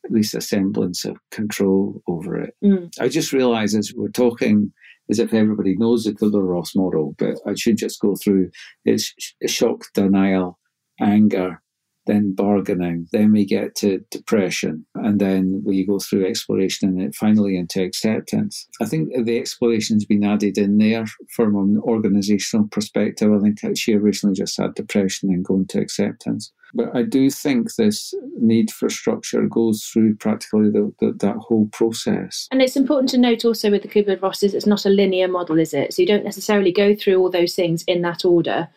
at 0.06 0.12
least 0.12 0.36
a 0.36 0.42
semblance 0.42 1.06
of 1.06 1.18
control 1.32 2.04
over 2.08 2.38
it 2.38 2.54
mm. 2.64 2.92
i 3.00 3.08
just 3.08 3.34
realize 3.34 3.74
as 3.74 3.94
we're 3.96 4.10
talking 4.10 4.72
as 5.10 5.18
if 5.18 5.34
everybody 5.34 5.76
knows 5.76 6.04
the 6.04 6.12
Kubler-Ross 6.12 6.76
model, 6.76 7.16
but 7.18 7.40
I 7.48 7.56
should 7.56 7.78
just 7.78 8.00
go 8.00 8.16
through 8.16 8.52
its 8.86 9.12
shock, 9.48 9.86
denial, 9.96 10.60
anger, 11.02 11.64
then 12.10 12.34
bargaining, 12.34 13.08
then 13.12 13.32
we 13.32 13.46
get 13.46 13.76
to 13.76 14.00
depression, 14.10 14.86
and 14.96 15.20
then 15.20 15.62
we 15.64 15.86
go 15.86 16.00
through 16.00 16.26
exploration 16.26 17.00
and 17.00 17.16
finally 17.16 17.56
into 17.56 17.84
acceptance. 17.84 18.68
I 18.82 18.86
think 18.86 19.10
the 19.26 19.38
exploration's 19.38 20.06
been 20.06 20.24
added 20.24 20.58
in 20.58 20.80
there 20.80 21.06
from 21.36 21.56
an 21.56 21.80
organizational 21.84 22.68
perspective. 22.68 23.32
I 23.32 23.40
think 23.40 23.78
she 23.78 23.94
originally 23.94 24.36
just 24.36 24.58
had 24.58 24.74
depression 24.74 25.30
and 25.30 25.46
going 25.46 25.68
to 25.68 25.80
acceptance. 25.80 26.52
But 26.74 26.96
I 26.96 27.04
do 27.04 27.30
think 27.30 27.76
this 27.76 28.14
need 28.40 28.72
for 28.72 28.90
structure 28.90 29.48
goes 29.48 29.84
through 29.86 30.16
practically 30.16 30.70
the, 30.70 30.94
the, 31.00 31.14
that 31.20 31.38
whole 31.38 31.68
process. 31.72 32.48
And 32.52 32.62
it's 32.62 32.76
important 32.76 33.10
to 33.10 33.18
note 33.18 33.46
also 33.46 33.72
with 33.72 33.82
the 33.82 33.88
Kubler 33.88 34.22
Rosses, 34.22 34.54
it's 34.54 34.68
not 34.68 34.86
a 34.86 34.90
linear 34.90 35.28
model, 35.28 35.60
is 35.60 35.74
it? 35.74 35.94
So 35.94 36.02
you 36.02 36.08
don't 36.08 36.24
necessarily 36.24 36.72
go 36.72 36.96
through 36.96 37.18
all 37.18 37.30
those 37.30 37.56
things 37.56 37.84
in 37.84 38.02
that 38.02 38.26
order 38.26 38.68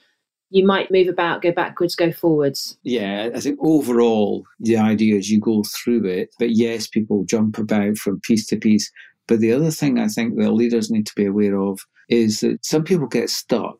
you 0.52 0.66
might 0.66 0.90
move 0.90 1.08
about, 1.08 1.42
go 1.42 1.50
backwards, 1.50 1.96
go 1.96 2.12
forwards. 2.12 2.76
Yeah, 2.82 3.30
I 3.34 3.40
think 3.40 3.58
overall 3.62 4.44
the 4.60 4.76
idea 4.76 5.16
is 5.16 5.30
you 5.30 5.40
go 5.40 5.62
through 5.64 6.04
it, 6.06 6.30
but 6.38 6.50
yes, 6.50 6.86
people 6.86 7.24
jump 7.24 7.58
about 7.58 7.96
from 7.96 8.20
piece 8.20 8.46
to 8.48 8.56
piece. 8.56 8.90
But 9.26 9.40
the 9.40 9.52
other 9.52 9.70
thing 9.70 9.98
I 9.98 10.08
think 10.08 10.36
that 10.36 10.52
leaders 10.52 10.90
need 10.90 11.06
to 11.06 11.14
be 11.14 11.26
aware 11.26 11.58
of 11.58 11.80
is 12.08 12.40
that 12.40 12.64
some 12.64 12.84
people 12.84 13.06
get 13.06 13.30
stuck 13.30 13.78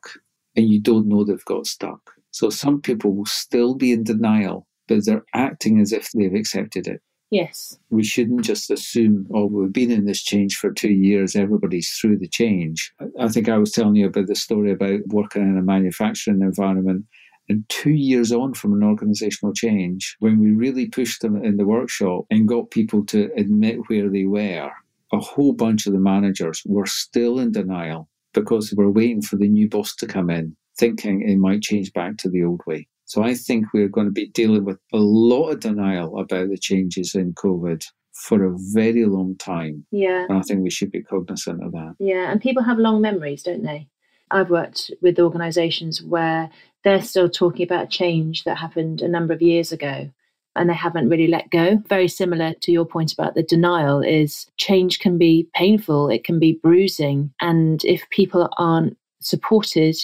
and 0.56 0.69
you 0.69 0.80
don't 0.80 1.08
know 1.08 1.24
they've 1.24 1.44
got 1.44 1.66
stuck. 1.66 2.00
So 2.30 2.48
some 2.48 2.80
people 2.80 3.14
will 3.14 3.26
still 3.26 3.74
be 3.74 3.92
in 3.92 4.04
denial, 4.04 4.66
but 4.88 5.04
they're 5.04 5.24
acting 5.34 5.80
as 5.80 5.92
if 5.92 6.10
they've 6.12 6.34
accepted 6.34 6.86
it. 6.86 7.02
Yes. 7.32 7.79
We 7.88 8.05
shouldn't 8.05 8.44
just 8.44 8.70
assume, 8.70 9.26
oh, 9.32 9.46
we've 9.46 9.73
been 9.73 9.90
in 9.90 10.05
this 10.05 10.23
change 10.23 10.56
for 10.56 10.70
two 10.70 10.93
years, 10.93 11.34
everybody's 11.34 11.90
through 11.93 12.19
the 12.19 12.29
change. 12.29 12.93
I 13.19 13.29
think 13.29 13.49
I 13.49 13.56
was 13.56 13.73
telling 13.73 13.96
you 13.96 14.06
about 14.06 14.26
the 14.26 14.34
story 14.34 14.70
about 14.70 15.00
working 15.06 15.40
in 15.40 15.56
a 15.56 15.62
manufacturing 15.62 16.43
environment. 16.43 17.06
And 17.49 17.64
two 17.70 17.93
years 17.93 18.32
on 18.32 18.52
from 18.52 18.75
an 18.75 18.82
organizational 18.82 19.55
change, 19.55 20.14
when 20.19 20.40
we 20.40 20.50
really 20.50 20.88
pushed 20.88 21.23
them 21.23 21.43
in 21.43 21.56
the 21.56 21.65
workshop 21.65 22.27
and 22.31 22.46
got 22.46 22.70
people 22.70 23.03
to 23.06 23.31
admit 23.39 23.79
where 23.86 24.10
they 24.10 24.27
were, 24.27 24.70
a 25.10 25.19
whole 25.19 25.55
bunch 25.55 25.86
of 25.86 25.94
the 25.94 26.01
managers 26.01 26.62
were 26.67 26.86
still 26.86 27.39
in 27.39 27.51
denial 27.51 28.10
because 28.34 28.69
they 28.69 28.77
were 28.77 28.91
waiting 28.91 29.22
for 29.22 29.36
the 29.36 29.48
new 29.48 29.70
boss 29.70 29.96
to 29.96 30.06
come 30.06 30.29
in, 30.29 30.55
thinking 30.79 31.27
it 31.27 31.39
might 31.39 31.62
change 31.62 31.94
back 31.94 32.19
to 32.19 32.29
the 32.29 32.44
old 32.44 32.60
way. 32.67 32.86
So 33.05 33.23
I 33.23 33.35
think 33.35 33.67
we're 33.75 33.89
going 33.89 34.06
to 34.06 34.13
be 34.13 34.29
dealing 34.29 34.65
with 34.65 34.79
a 34.93 34.99
lot 34.99 35.51
of 35.51 35.61
denial 35.61 36.19
about 36.19 36.49
the 36.49 36.56
changes 36.56 37.15
in 37.15 37.35
COVID 37.35 37.85
for 38.13 38.44
a 38.44 38.56
very 38.73 39.05
long 39.05 39.37
time. 39.37 39.85
Yeah. 39.91 40.27
And 40.29 40.39
I 40.39 40.43
think 40.43 40.63
we 40.63 40.71
should 40.71 40.93
be 40.93 41.03
cognizant 41.03 41.63
of 41.63 41.73
that. 41.73 41.97
Yeah. 41.99 42.31
And 42.31 42.41
people 42.41 42.63
have 42.63 42.79
long 42.79 43.01
memories, 43.01 43.43
don't 43.43 43.65
they? 43.65 43.89
I've 44.31 44.51
worked 44.51 44.91
with 45.03 45.19
organizations 45.19 46.03
where 46.03 46.51
they're 46.85 47.03
still 47.03 47.29
talking 47.29 47.65
about 47.65 47.91
change 47.91 48.44
that 48.44 48.56
happened 48.56 49.03
a 49.03 49.09
number 49.09 49.35
of 49.35 49.43
years 49.43 49.73
ago 49.73 50.11
and 50.56 50.69
they 50.69 50.75
haven't 50.75 51.09
really 51.09 51.29
let 51.29 51.51
go. 51.51 51.79
Very 51.89 52.09
similar 52.09 52.55
to 52.61 52.73
your 52.73 52.85
point 52.85 53.13
about 53.13 53.35
the 53.35 53.43
denial 53.43 54.01
is 54.01 54.47
change 54.56 54.99
can 54.99 55.19
be 55.19 55.49
painful, 55.55 56.09
it 56.09 56.25
can 56.25 56.39
be 56.39 56.59
bruising. 56.63 57.32
And 57.41 57.85
if 57.85 58.09
people 58.11 58.49
aren't 58.59 58.97
supported 59.21 59.97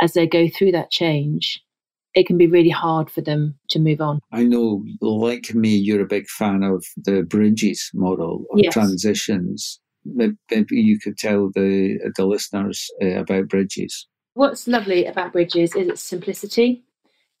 as 0.00 0.12
they 0.12 0.26
go 0.26 0.48
through 0.48 0.72
that 0.72 0.90
change, 0.90 1.62
it 2.14 2.26
can 2.26 2.38
be 2.38 2.46
really 2.46 2.70
hard 2.70 3.10
for 3.10 3.20
them 3.20 3.58
to 3.70 3.78
move 3.78 4.00
on. 4.00 4.20
I 4.32 4.44
know, 4.44 4.84
like 5.00 5.54
me, 5.54 5.70
you're 5.76 6.02
a 6.02 6.06
big 6.06 6.28
fan 6.28 6.62
of 6.62 6.84
the 6.96 7.22
Bridges 7.22 7.90
model 7.94 8.44
of 8.52 8.60
yes. 8.60 8.72
transitions. 8.72 9.80
Maybe 10.04 10.36
you 10.70 10.98
could 10.98 11.18
tell 11.18 11.50
the 11.54 11.98
the 12.16 12.26
listeners 12.26 12.88
uh, 13.02 13.20
about 13.20 13.48
Bridges. 13.48 14.06
What's 14.34 14.68
lovely 14.68 15.04
about 15.04 15.32
Bridges 15.32 15.74
is 15.74 15.88
its 15.88 16.02
simplicity. 16.02 16.84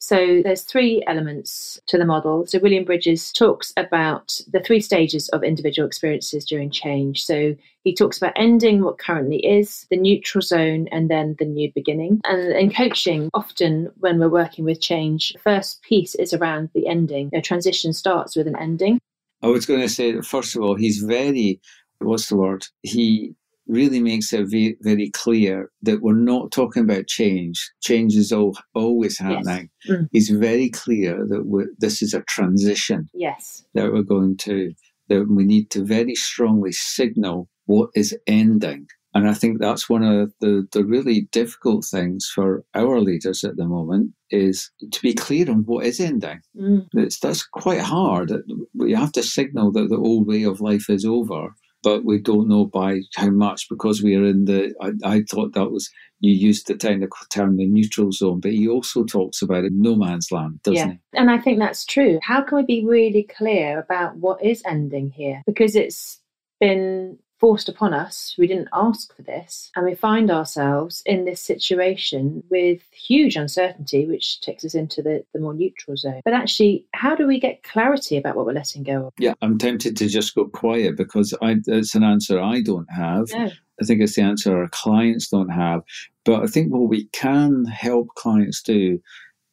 So 0.00 0.42
there's 0.42 0.62
three 0.62 1.02
elements 1.06 1.80
to 1.88 1.98
the 1.98 2.04
model. 2.04 2.46
So 2.46 2.58
William 2.60 2.84
Bridges 2.84 3.32
talks 3.32 3.72
about 3.76 4.40
the 4.50 4.60
three 4.60 4.80
stages 4.80 5.28
of 5.30 5.42
individual 5.42 5.86
experiences 5.86 6.44
during 6.44 6.70
change. 6.70 7.24
So 7.24 7.56
he 7.82 7.94
talks 7.94 8.16
about 8.16 8.32
ending 8.36 8.82
what 8.82 8.98
currently 8.98 9.38
is, 9.38 9.86
the 9.90 9.96
neutral 9.96 10.42
zone, 10.42 10.88
and 10.92 11.10
then 11.10 11.36
the 11.38 11.44
new 11.44 11.72
beginning. 11.74 12.20
And 12.24 12.52
in 12.52 12.72
coaching, 12.72 13.28
often 13.34 13.90
when 13.96 14.18
we're 14.18 14.28
working 14.28 14.64
with 14.64 14.80
change, 14.80 15.32
the 15.32 15.40
first 15.40 15.82
piece 15.82 16.14
is 16.14 16.32
around 16.32 16.70
the 16.74 16.86
ending. 16.86 17.30
A 17.32 17.40
transition 17.40 17.92
starts 17.92 18.36
with 18.36 18.46
an 18.46 18.56
ending. 18.56 19.00
I 19.42 19.48
was 19.48 19.66
going 19.66 19.80
to 19.80 19.88
say, 19.88 20.20
first 20.20 20.56
of 20.56 20.62
all, 20.62 20.74
he's 20.74 20.98
very, 20.98 21.60
what's 21.98 22.28
the 22.28 22.36
word? 22.36 22.66
He 22.82 23.34
really 23.68 24.00
makes 24.00 24.32
it 24.32 24.46
ve- 24.48 24.76
very 24.80 25.10
clear 25.10 25.70
that 25.82 26.02
we're 26.02 26.14
not 26.14 26.50
talking 26.50 26.82
about 26.82 27.06
change. 27.06 27.70
Change 27.80 28.16
is 28.16 28.32
all, 28.32 28.56
always 28.74 29.18
happening. 29.18 29.70
Yes. 29.84 29.96
Mm. 29.96 30.08
He's 30.12 30.30
very 30.30 30.70
clear 30.70 31.24
that 31.28 31.68
this 31.78 32.02
is 32.02 32.14
a 32.14 32.22
transition 32.22 33.08
yes. 33.14 33.64
that 33.74 33.92
we're 33.92 34.02
going 34.02 34.36
to, 34.38 34.72
that 35.08 35.26
we 35.28 35.44
need 35.44 35.70
to 35.70 35.84
very 35.84 36.14
strongly 36.14 36.72
signal 36.72 37.48
what 37.66 37.90
is 37.94 38.16
ending. 38.26 38.86
And 39.14 39.28
I 39.28 39.34
think 39.34 39.58
that's 39.58 39.88
one 39.88 40.02
of 40.02 40.32
the, 40.40 40.66
the 40.72 40.84
really 40.84 41.28
difficult 41.32 41.84
things 41.84 42.30
for 42.32 42.62
our 42.74 43.00
leaders 43.00 43.42
at 43.42 43.56
the 43.56 43.66
moment 43.66 44.12
is 44.30 44.70
to 44.92 45.02
be 45.02 45.14
clear 45.14 45.50
on 45.50 45.64
what 45.64 45.86
is 45.86 45.98
ending. 45.98 46.40
Mm. 46.56 46.86
It's, 46.92 47.18
that's 47.18 47.44
quite 47.44 47.80
hard. 47.80 48.32
We 48.74 48.92
have 48.92 49.12
to 49.12 49.22
signal 49.22 49.72
that 49.72 49.88
the 49.88 49.96
old 49.96 50.26
way 50.26 50.44
of 50.44 50.60
life 50.60 50.88
is 50.88 51.04
over 51.04 51.54
but 51.88 52.04
we 52.04 52.18
don't 52.18 52.48
know 52.48 52.66
by 52.66 53.00
how 53.16 53.30
much 53.30 53.66
because 53.70 54.02
we 54.02 54.14
are 54.14 54.24
in 54.24 54.44
the. 54.44 54.74
I, 54.78 55.16
I 55.16 55.22
thought 55.22 55.54
that 55.54 55.70
was 55.70 55.88
you 56.20 56.32
used 56.32 56.66
the 56.66 56.76
technical 56.76 57.24
term 57.30 57.56
the 57.56 57.66
neutral 57.66 58.12
zone, 58.12 58.40
but 58.40 58.52
he 58.52 58.68
also 58.68 59.04
talks 59.04 59.40
about 59.40 59.64
it 59.64 59.72
no 59.72 59.96
man's 59.96 60.30
land, 60.30 60.60
doesn't 60.64 60.76
yeah. 60.76 60.92
he? 60.92 61.18
And 61.18 61.30
I 61.30 61.38
think 61.38 61.58
that's 61.58 61.86
true. 61.86 62.18
How 62.22 62.42
can 62.42 62.58
we 62.58 62.64
be 62.64 62.84
really 62.84 63.22
clear 63.22 63.78
about 63.78 64.16
what 64.16 64.44
is 64.44 64.62
ending 64.66 65.08
here? 65.08 65.42
Because 65.46 65.74
it's 65.74 66.20
been 66.60 67.18
forced 67.38 67.68
upon 67.68 67.94
us. 67.94 68.34
We 68.38 68.46
didn't 68.46 68.68
ask 68.72 69.14
for 69.14 69.22
this. 69.22 69.70
And 69.76 69.86
we 69.86 69.94
find 69.94 70.30
ourselves 70.30 71.02
in 71.06 71.24
this 71.24 71.40
situation 71.40 72.42
with 72.50 72.82
huge 72.92 73.36
uncertainty, 73.36 74.06
which 74.06 74.40
takes 74.40 74.64
us 74.64 74.74
into 74.74 75.02
the, 75.02 75.24
the 75.32 75.40
more 75.40 75.54
neutral 75.54 75.96
zone. 75.96 76.20
But 76.24 76.34
actually, 76.34 76.86
how 76.94 77.14
do 77.14 77.26
we 77.26 77.38
get 77.38 77.62
clarity 77.62 78.16
about 78.16 78.36
what 78.36 78.46
we're 78.46 78.52
letting 78.52 78.82
go 78.82 79.06
of? 79.06 79.12
Yeah, 79.18 79.34
I'm 79.40 79.58
tempted 79.58 79.96
to 79.98 80.08
just 80.08 80.34
go 80.34 80.46
quiet 80.46 80.96
because 80.96 81.34
I, 81.40 81.56
it's 81.66 81.94
an 81.94 82.04
answer 82.04 82.40
I 82.40 82.60
don't 82.60 82.90
have. 82.90 83.26
No. 83.32 83.50
I 83.80 83.84
think 83.84 84.00
it's 84.00 84.16
the 84.16 84.22
answer 84.22 84.56
our 84.56 84.68
clients 84.68 85.28
don't 85.28 85.50
have. 85.50 85.82
But 86.24 86.42
I 86.42 86.46
think 86.46 86.72
what 86.72 86.88
we 86.88 87.04
can 87.12 87.64
help 87.66 88.08
clients 88.16 88.62
do 88.62 89.00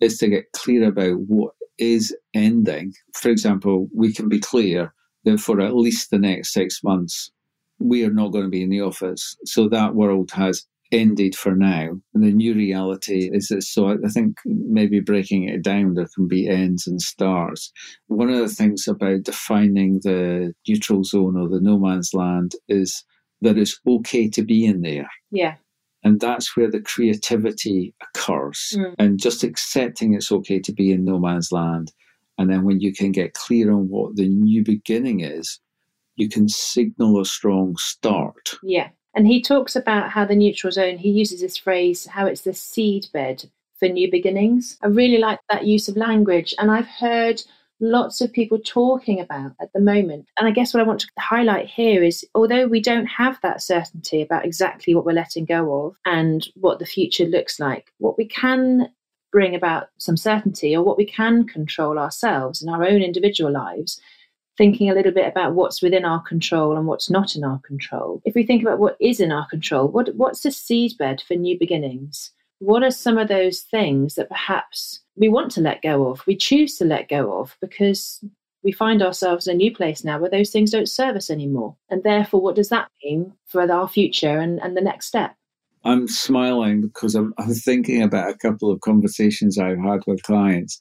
is 0.02 0.18
to 0.18 0.28
get 0.28 0.52
clear 0.54 0.88
about 0.88 1.20
what 1.28 1.54
is 1.78 2.16
ending. 2.34 2.94
For 3.14 3.30
example, 3.30 3.88
we 3.94 4.14
can 4.14 4.28
be 4.28 4.40
clear 4.40 4.94
that 5.26 5.40
for 5.40 5.62
at 5.62 5.76
least 5.76 6.10
the 6.10 6.18
next 6.20 6.54
six 6.54 6.84
months, 6.84 7.32
we 7.80 8.04
are 8.06 8.14
not 8.14 8.32
going 8.32 8.46
to 8.46 8.50
be 8.50 8.64
in 8.64 8.70
the 8.70 8.82
office. 8.82 9.36
So 9.46 9.68
that 9.70 9.96
world 9.96 10.32
has 10.32 10.66
ended 10.92 11.36
for 11.36 11.56
now. 11.56 11.90
And 12.14 12.24
the 12.24 12.32
new 12.32 12.54
reality 12.54 13.30
is 13.34 13.48
that, 13.48 13.64
so 13.64 13.90
I 13.90 14.08
think 14.10 14.38
maybe 14.46 15.00
breaking 15.00 15.50
it 15.50 15.62
down, 15.64 15.96
there 15.96 16.08
can 16.16 16.28
be 16.28 16.48
ends 16.48 16.88
and 16.88 17.02
starts. 17.02 17.72
One 18.08 18.30
of 18.30 18.38
the 18.38 18.48
things 18.48 18.88
about 18.88 19.24
defining 19.24 20.00
the 20.04 20.54
neutral 20.68 21.04
zone 21.04 21.38
or 21.38 21.50
the 21.50 21.60
no 21.60 21.78
man's 21.80 22.14
land 22.14 22.54
is 22.70 23.04
that 23.42 23.58
it's 23.58 23.80
okay 23.88 24.30
to 24.30 24.44
be 24.44 24.66
in 24.66 24.82
there. 24.82 25.10
Yeah. 25.32 25.56
And 26.04 26.20
that's 26.20 26.56
where 26.56 26.70
the 26.70 26.82
creativity 26.82 27.96
occurs. 28.02 28.74
Mm. 28.78 28.94
And 29.00 29.20
just 29.20 29.44
accepting 29.44 30.14
it's 30.14 30.32
okay 30.32 30.60
to 30.60 30.72
be 30.72 30.92
in 30.92 31.04
no 31.04 31.20
man's 31.20 31.52
land. 31.52 31.92
And 32.38 32.50
then 32.50 32.64
when 32.64 32.80
you 32.80 32.94
can 32.94 33.12
get 33.12 33.34
clear 33.34 33.72
on 33.72 33.90
what 33.90 34.16
the 34.16 34.28
new 34.28 34.64
beginning 34.64 35.22
is, 35.22 35.60
you 36.16 36.30
can 36.30 36.48
signal 36.48 37.20
a 37.20 37.26
strong 37.26 37.76
start. 37.78 38.56
Yeah. 38.64 38.90
And 39.16 39.28
he 39.28 39.42
talks 39.42 39.76
about 39.76 40.12
how 40.12 40.26
the 40.26 40.36
neutral 40.36 40.72
zone, 40.72 40.98
he 40.98 41.10
uses 41.10 41.42
this 41.42 41.58
phrase, 41.58 42.06
how 42.06 42.26
it's 42.26 42.42
the 42.42 42.54
seed 42.54 43.08
bed 43.14 43.50
for 43.80 43.88
new 43.88 44.10
beginnings. 44.12 44.78
I 44.82 44.88
really 44.88 45.18
like 45.18 45.40
that 45.50 45.66
use 45.66 45.88
of 45.88 45.98
language. 45.98 46.54
And 46.58 46.70
I've 46.70 46.88
heard 46.88 47.42
lots 47.80 48.22
of 48.22 48.32
people 48.32 48.58
talking 48.60 49.20
about 49.20 49.52
at 49.62 49.72
the 49.74 49.80
moment. 49.80 50.28
And 50.38 50.48
I 50.48 50.52
guess 50.52 50.74
what 50.74 50.82
I 50.82 50.86
want 50.86 51.02
to 51.02 51.08
highlight 51.20 51.68
here 51.68 52.04
is 52.04 52.26
although 52.36 52.68
we 52.68 52.82
don't 52.82 53.06
have 53.06 53.40
that 53.42 53.62
certainty 53.62 54.22
about 54.22 54.46
exactly 54.46 54.96
what 54.96 55.06
we're 55.06 55.14
letting 55.14 55.46
go 55.46 55.86
of 55.86 55.96
and 56.06 56.48
what 56.56 56.80
the 56.80 56.86
future 56.86 57.26
looks 57.26 57.60
like, 57.60 57.92
what 57.98 58.18
we 58.18 58.28
can 58.28 58.90
bring 59.32 59.56
about 59.56 59.90
some 59.98 60.16
certainty 60.16 60.76
or 60.76 60.84
what 60.84 60.98
we 60.98 61.06
can 61.06 61.46
control 61.46 62.00
ourselves 62.00 62.62
in 62.62 62.70
our 62.70 62.86
own 62.86 63.02
individual 63.02 63.52
lives 63.52 64.00
thinking 64.58 64.90
a 64.90 64.94
little 64.94 65.12
bit 65.12 65.28
about 65.28 65.54
what's 65.54 65.82
within 65.82 66.06
our 66.06 66.22
control 66.22 66.78
and 66.78 66.88
what's 66.88 67.10
not 67.10 67.36
in 67.36 67.44
our 67.44 67.60
control. 67.60 68.22
If 68.26 68.36
we 68.36 68.46
think 68.46 68.62
about 68.62 68.80
what 68.80 68.98
is 69.00 69.20
in 69.20 69.32
our 69.32 69.48
control, 69.48 69.88
what, 69.88 70.14
what's 70.16 70.42
the 70.42 70.50
seedbed 70.50 71.22
for 71.22 71.36
new 71.36 71.58
beginnings? 71.58 72.32
What 72.60 72.84
are 72.84 72.92
some 72.92 73.18
of 73.18 73.28
those 73.28 73.62
things 73.62 74.16
that 74.16 74.30
perhaps 74.30 75.02
we 75.18 75.28
want 75.28 75.52
to 75.52 75.62
let 75.62 75.82
go 75.82 76.08
of, 76.08 76.26
we 76.26 76.36
choose 76.36 76.78
to 76.78 76.86
let 76.86 77.10
go 77.10 77.40
of 77.40 77.58
because 77.60 78.24
we 78.64 78.72
find 78.72 79.04
ourselves 79.04 79.48
in 79.48 79.56
a 79.56 79.58
new 79.58 79.76
place 79.76 80.04
now 80.04 80.20
where 80.20 80.30
those 80.30 80.50
things 80.50 80.72
don't 80.72 80.90
serve 80.90 81.16
us 81.16 81.30
anymore? 81.30 81.76
And 81.90 82.04
therefore, 82.04 82.42
what 82.42 82.56
does 82.56 82.70
that 82.70 82.90
mean 83.04 83.34
for 83.46 83.70
our 83.70 83.88
future 83.88 84.40
and, 84.40 84.60
and 84.62 84.76
the 84.76 84.82
next 84.82 85.08
step? 85.08 85.36
I'm 85.84 86.08
smiling 86.08 86.82
because 86.82 87.14
I'm, 87.14 87.34
I'm 87.38 87.54
thinking 87.54 88.02
about 88.02 88.32
a 88.32 88.38
couple 88.38 88.72
of 88.72 88.82
conversations 88.82 89.60
I've 89.60 89.78
had 89.78 90.02
with 90.08 90.24
clients 90.24 90.80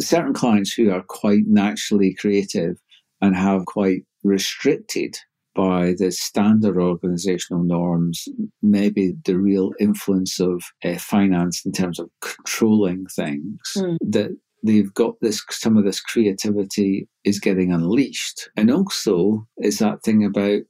certain 0.00 0.32
clients 0.32 0.72
who 0.72 0.90
are 0.90 1.02
quite 1.02 1.46
naturally 1.46 2.14
creative 2.14 2.78
and 3.22 3.34
have 3.34 3.64
quite 3.64 4.02
restricted 4.22 5.16
by 5.54 5.94
the 5.98 6.10
standard 6.10 6.76
organizational 6.78 7.62
norms, 7.62 8.26
maybe 8.62 9.14
the 9.24 9.38
real 9.38 9.72
influence 9.78 10.40
of 10.40 10.62
uh, 10.84 10.96
finance 10.98 11.64
in 11.64 11.72
terms 11.72 11.98
of 11.98 12.10
controlling 12.20 13.06
things, 13.14 13.60
mm. 13.76 13.96
that 14.00 14.30
they've 14.64 14.92
got 14.94 15.14
this, 15.20 15.42
some 15.50 15.76
of 15.76 15.84
this 15.84 16.00
creativity 16.00 17.06
is 17.24 17.38
getting 17.38 17.72
unleashed. 17.72 18.48
And 18.56 18.70
also, 18.70 19.46
it's 19.58 19.78
that 19.78 20.02
thing 20.02 20.24
about 20.24 20.62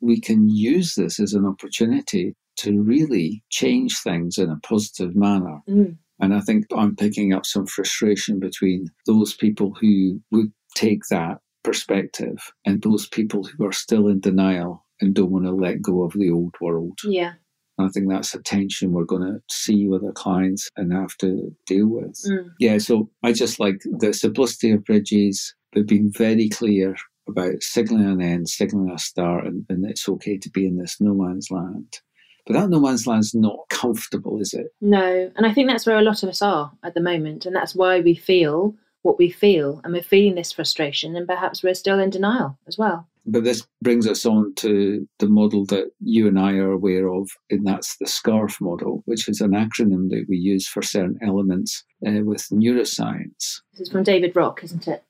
we 0.00 0.20
can 0.20 0.48
use 0.48 0.94
this 0.94 1.18
as 1.18 1.32
an 1.32 1.46
opportunity 1.46 2.34
to 2.58 2.82
really 2.82 3.42
change 3.50 3.98
things 3.98 4.38
in 4.38 4.50
a 4.50 4.60
positive 4.66 5.16
manner. 5.16 5.60
Mm. 5.68 5.96
And 6.20 6.34
I 6.34 6.40
think 6.40 6.66
I'm 6.76 6.96
picking 6.96 7.32
up 7.32 7.44
some 7.44 7.66
frustration 7.66 8.38
between 8.38 8.88
those 9.06 9.34
people 9.34 9.74
who 9.80 10.20
would 10.30 10.52
take 10.74 11.02
that 11.10 11.38
perspective 11.66 12.52
and 12.64 12.80
those 12.80 13.08
people 13.08 13.42
who 13.42 13.66
are 13.66 13.72
still 13.72 14.06
in 14.06 14.20
denial 14.20 14.86
and 15.00 15.14
don't 15.14 15.32
want 15.32 15.44
to 15.44 15.50
let 15.50 15.82
go 15.82 16.04
of 16.04 16.12
the 16.12 16.30
old 16.30 16.54
world. 16.60 16.98
Yeah. 17.04 17.32
I 17.78 17.88
think 17.88 18.08
that's 18.08 18.34
a 18.34 18.40
tension 18.40 18.92
we're 18.92 19.04
going 19.04 19.22
to 19.22 19.42
see 19.50 19.86
with 19.86 20.02
our 20.04 20.12
clients 20.12 20.70
and 20.76 20.92
have 20.92 21.14
to 21.18 21.54
deal 21.66 21.88
with. 21.88 22.18
Mm. 22.26 22.50
Yeah, 22.58 22.78
so 22.78 23.10
I 23.22 23.32
just 23.32 23.60
like 23.60 23.82
the 23.84 24.14
simplicity 24.14 24.70
of 24.70 24.84
bridges, 24.84 25.54
but 25.72 25.88
being 25.88 26.10
very 26.10 26.48
clear 26.48 26.96
about 27.28 27.62
signaling 27.62 28.08
an 28.08 28.22
end, 28.22 28.48
signaling 28.48 28.92
a 28.92 28.98
start, 28.98 29.44
and, 29.44 29.66
and 29.68 29.84
it's 29.84 30.08
okay 30.08 30.38
to 30.38 30.48
be 30.48 30.66
in 30.66 30.78
this 30.78 30.98
no 31.00 31.12
man's 31.14 31.50
land. 31.50 31.98
But 32.46 32.54
that 32.54 32.70
no 32.70 32.80
man's 32.80 33.06
land's 33.06 33.34
not 33.34 33.58
comfortable, 33.68 34.40
is 34.40 34.54
it? 34.54 34.68
No. 34.80 35.30
And 35.36 35.44
I 35.44 35.52
think 35.52 35.68
that's 35.68 35.84
where 35.84 35.98
a 35.98 36.02
lot 36.02 36.22
of 36.22 36.28
us 36.28 36.40
are 36.40 36.72
at 36.84 36.94
the 36.94 37.00
moment. 37.00 37.44
And 37.44 37.54
that's 37.54 37.74
why 37.74 38.00
we 38.00 38.14
feel 38.14 38.76
what 39.06 39.18
we 39.18 39.30
feel 39.30 39.80
and 39.84 39.92
we're 39.92 40.02
feeling 40.02 40.34
this 40.34 40.52
frustration 40.52 41.16
and 41.16 41.26
perhaps 41.26 41.62
we're 41.62 41.74
still 41.74 41.98
in 41.98 42.10
denial 42.10 42.58
as 42.66 42.76
well 42.76 43.06
but 43.26 43.44
this 43.44 43.66
brings 43.82 44.06
us 44.06 44.24
on 44.24 44.54
to 44.56 45.06
the 45.18 45.28
model 45.28 45.66
that 45.66 45.90
you 46.00 46.28
and 46.28 46.38
I 46.38 46.52
are 46.54 46.70
aware 46.70 47.08
of, 47.08 47.28
and 47.50 47.66
that's 47.66 47.96
the 47.96 48.06
SCARF 48.06 48.60
model, 48.60 49.02
which 49.06 49.28
is 49.28 49.40
an 49.40 49.50
acronym 49.50 50.10
that 50.10 50.26
we 50.28 50.36
use 50.36 50.68
for 50.68 50.80
certain 50.80 51.18
elements 51.22 51.84
uh, 52.06 52.22
with 52.22 52.48
neuroscience. 52.50 53.60
This 53.72 53.80
is 53.80 53.90
from 53.90 54.04
David 54.04 54.36
Rock, 54.36 54.62
isn't 54.62 54.86
it? 54.86 55.02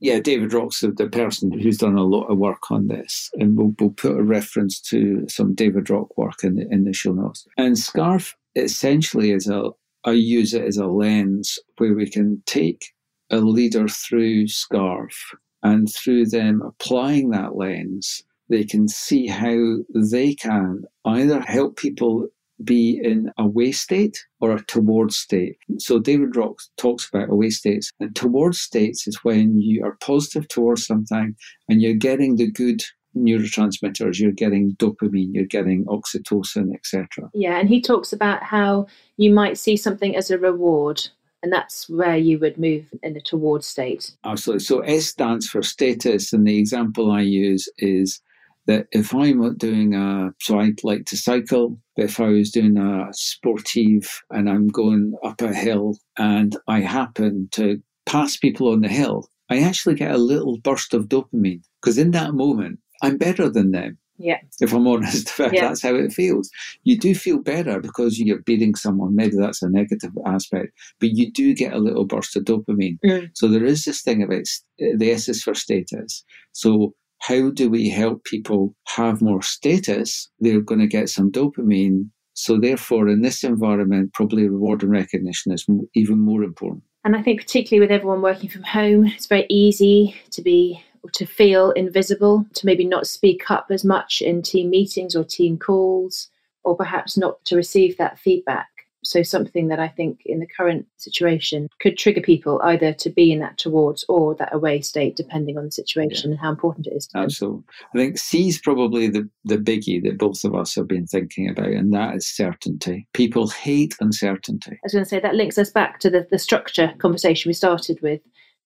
Yeah, 0.00 0.18
David 0.18 0.52
Rock's 0.52 0.80
the 0.80 1.08
person 1.10 1.50
who's 1.58 1.78
done 1.78 1.96
a 1.96 2.02
lot 2.02 2.26
of 2.26 2.36
work 2.36 2.70
on 2.70 2.88
this, 2.88 3.30
and 3.34 3.56
we'll, 3.56 3.74
we'll 3.78 3.90
put 3.90 4.18
a 4.18 4.22
reference 4.22 4.80
to 4.90 5.24
some 5.28 5.54
David 5.54 5.88
Rock 5.88 6.18
work 6.18 6.44
in 6.44 6.56
the, 6.56 6.68
in 6.70 6.84
the 6.84 6.92
show 6.92 7.12
notes. 7.12 7.46
And 7.56 7.76
SCARF 7.76 8.34
essentially 8.54 9.30
is 9.30 9.48
a, 9.48 9.70
I 10.04 10.12
use 10.12 10.52
it 10.52 10.64
as 10.64 10.76
a 10.76 10.86
lens 10.86 11.58
where 11.78 11.94
we 11.94 12.10
can 12.10 12.42
take 12.44 12.92
a 13.32 13.38
leader 13.38 13.88
through 13.88 14.46
SCARF 14.46 15.14
and 15.62 15.88
through 15.92 16.26
them 16.26 16.62
applying 16.62 17.30
that 17.30 17.56
lens, 17.56 18.22
they 18.48 18.64
can 18.64 18.88
see 18.88 19.26
how 19.26 19.78
they 19.94 20.34
can 20.34 20.82
either 21.04 21.40
help 21.40 21.76
people 21.76 22.28
be 22.62 23.00
in 23.02 23.30
a 23.38 23.46
way 23.46 23.72
state 23.72 24.24
or 24.40 24.52
a 24.52 24.64
towards 24.66 25.16
state. 25.16 25.56
So 25.78 25.98
David 25.98 26.36
Rock 26.36 26.60
talks 26.76 27.08
about 27.08 27.30
away 27.30 27.50
states 27.50 27.90
and 27.98 28.14
towards 28.14 28.60
states 28.60 29.06
is 29.06 29.24
when 29.24 29.58
you 29.58 29.84
are 29.84 29.96
positive 30.00 30.48
towards 30.48 30.86
something 30.86 31.34
and 31.68 31.82
you're 31.82 31.94
getting 31.94 32.36
the 32.36 32.50
good 32.50 32.82
neurotransmitters, 33.16 34.18
you're 34.18 34.32
getting 34.32 34.74
dopamine, 34.76 35.30
you're 35.32 35.44
getting 35.44 35.84
oxytocin, 35.86 36.74
etc. 36.74 37.30
Yeah, 37.34 37.58
and 37.58 37.68
he 37.68 37.80
talks 37.80 38.12
about 38.12 38.42
how 38.42 38.86
you 39.16 39.32
might 39.32 39.58
see 39.58 39.76
something 39.76 40.16
as 40.16 40.30
a 40.30 40.38
reward 40.38 41.08
and 41.42 41.52
that's 41.52 41.88
where 41.88 42.16
you 42.16 42.38
would 42.38 42.58
move 42.58 42.92
in 43.02 43.14
the 43.14 43.20
towards 43.20 43.66
state. 43.66 44.12
Absolutely. 44.24 44.64
So 44.64 44.80
S 44.80 45.06
stands 45.06 45.48
for 45.48 45.62
status, 45.62 46.32
and 46.32 46.46
the 46.46 46.58
example 46.58 47.10
I 47.10 47.22
use 47.22 47.68
is 47.78 48.20
that 48.66 48.86
if 48.92 49.12
I'm 49.14 49.56
doing 49.56 49.94
a, 49.94 50.32
so 50.40 50.60
I'd 50.60 50.84
like 50.84 51.06
to 51.06 51.16
cycle, 51.16 51.78
but 51.96 52.04
if 52.04 52.20
I 52.20 52.28
was 52.28 52.50
doing 52.50 52.78
a 52.78 53.08
sportive 53.12 54.22
and 54.30 54.48
I'm 54.48 54.68
going 54.68 55.14
up 55.24 55.42
a 55.42 55.52
hill 55.52 55.98
and 56.16 56.56
I 56.68 56.80
happen 56.80 57.48
to 57.52 57.82
pass 58.06 58.36
people 58.36 58.68
on 58.68 58.82
the 58.82 58.88
hill, 58.88 59.28
I 59.50 59.60
actually 59.60 59.96
get 59.96 60.12
a 60.12 60.18
little 60.18 60.58
burst 60.58 60.94
of 60.94 61.08
dopamine 61.08 61.62
because 61.80 61.98
in 61.98 62.12
that 62.12 62.34
moment, 62.34 62.78
I'm 63.02 63.18
better 63.18 63.50
than 63.50 63.72
them. 63.72 63.98
Yeah. 64.22 64.38
If 64.60 64.72
I'm 64.72 64.86
honest, 64.86 65.32
yeah. 65.38 65.50
that's 65.68 65.82
how 65.82 65.94
it 65.94 66.12
feels. 66.12 66.48
You 66.84 66.96
do 66.96 67.14
feel 67.14 67.38
better 67.38 67.80
because 67.80 68.18
you're 68.18 68.42
beating 68.42 68.76
someone. 68.76 69.16
Maybe 69.16 69.36
that's 69.36 69.62
a 69.62 69.68
negative 69.68 70.12
aspect, 70.24 70.72
but 71.00 71.10
you 71.10 71.32
do 71.32 71.54
get 71.54 71.72
a 71.72 71.78
little 71.78 72.04
burst 72.04 72.36
of 72.36 72.44
dopamine. 72.44 72.98
Mm. 73.04 73.30
So 73.34 73.48
there 73.48 73.64
is 73.64 73.84
this 73.84 74.00
thing 74.00 74.22
about 74.22 74.44
the 74.78 75.10
S 75.10 75.28
is 75.28 75.42
for 75.42 75.54
status. 75.54 76.24
So 76.52 76.94
how 77.20 77.50
do 77.50 77.68
we 77.68 77.88
help 77.88 78.24
people 78.24 78.74
have 78.88 79.22
more 79.22 79.42
status? 79.42 80.30
They're 80.38 80.60
going 80.60 80.80
to 80.80 80.86
get 80.86 81.08
some 81.08 81.30
dopamine. 81.30 82.10
So 82.34 82.58
therefore, 82.58 83.08
in 83.08 83.22
this 83.22 83.44
environment, 83.44 84.12
probably 84.14 84.48
reward 84.48 84.82
and 84.82 84.92
recognition 84.92 85.52
is 85.52 85.66
even 85.94 86.20
more 86.20 86.42
important. 86.42 86.84
And 87.04 87.16
I 87.16 87.22
think 87.22 87.40
particularly 87.40 87.84
with 87.84 87.94
everyone 87.94 88.22
working 88.22 88.48
from 88.48 88.62
home, 88.62 89.06
it's 89.06 89.26
very 89.26 89.46
easy 89.48 90.14
to 90.30 90.42
be 90.42 90.82
to 91.12 91.26
feel 91.26 91.70
invisible, 91.72 92.46
to 92.54 92.66
maybe 92.66 92.84
not 92.84 93.06
speak 93.06 93.50
up 93.50 93.66
as 93.70 93.84
much 93.84 94.22
in 94.22 94.42
team 94.42 94.70
meetings 94.70 95.16
or 95.16 95.24
team 95.24 95.58
calls, 95.58 96.28
or 96.64 96.76
perhaps 96.76 97.16
not 97.16 97.44
to 97.46 97.56
receive 97.56 97.96
that 97.98 98.18
feedback. 98.18 98.68
So, 99.04 99.24
something 99.24 99.66
that 99.66 99.80
I 99.80 99.88
think 99.88 100.22
in 100.26 100.38
the 100.38 100.46
current 100.46 100.86
situation 100.96 101.68
could 101.80 101.98
trigger 101.98 102.20
people 102.20 102.60
either 102.62 102.92
to 102.92 103.10
be 103.10 103.32
in 103.32 103.40
that 103.40 103.58
towards 103.58 104.04
or 104.08 104.36
that 104.36 104.54
away 104.54 104.80
state, 104.80 105.16
depending 105.16 105.58
on 105.58 105.64
the 105.64 105.72
situation 105.72 106.30
yeah. 106.30 106.34
and 106.34 106.40
how 106.40 106.50
important 106.50 106.86
it 106.86 106.92
is 106.92 107.08
to 107.08 107.18
Absolutely. 107.18 107.64
I 107.92 107.98
think 107.98 108.18
C 108.18 108.46
is 108.46 108.60
probably 108.60 109.08
the, 109.08 109.28
the 109.44 109.58
biggie 109.58 110.00
that 110.04 110.18
both 110.18 110.44
of 110.44 110.54
us 110.54 110.76
have 110.76 110.86
been 110.86 111.08
thinking 111.08 111.50
about, 111.50 111.66
and 111.66 111.92
that 111.92 112.14
is 112.14 112.28
certainty. 112.28 113.08
People 113.12 113.48
hate 113.48 113.96
uncertainty. 114.00 114.70
I 114.70 114.78
was 114.84 114.92
going 114.92 115.04
to 115.04 115.08
say 115.08 115.18
that 115.18 115.34
links 115.34 115.58
us 115.58 115.70
back 115.70 115.98
to 115.98 116.08
the, 116.08 116.28
the 116.30 116.38
structure 116.38 116.94
conversation 116.98 117.48
we 117.48 117.54
started 117.54 118.00
with, 118.02 118.20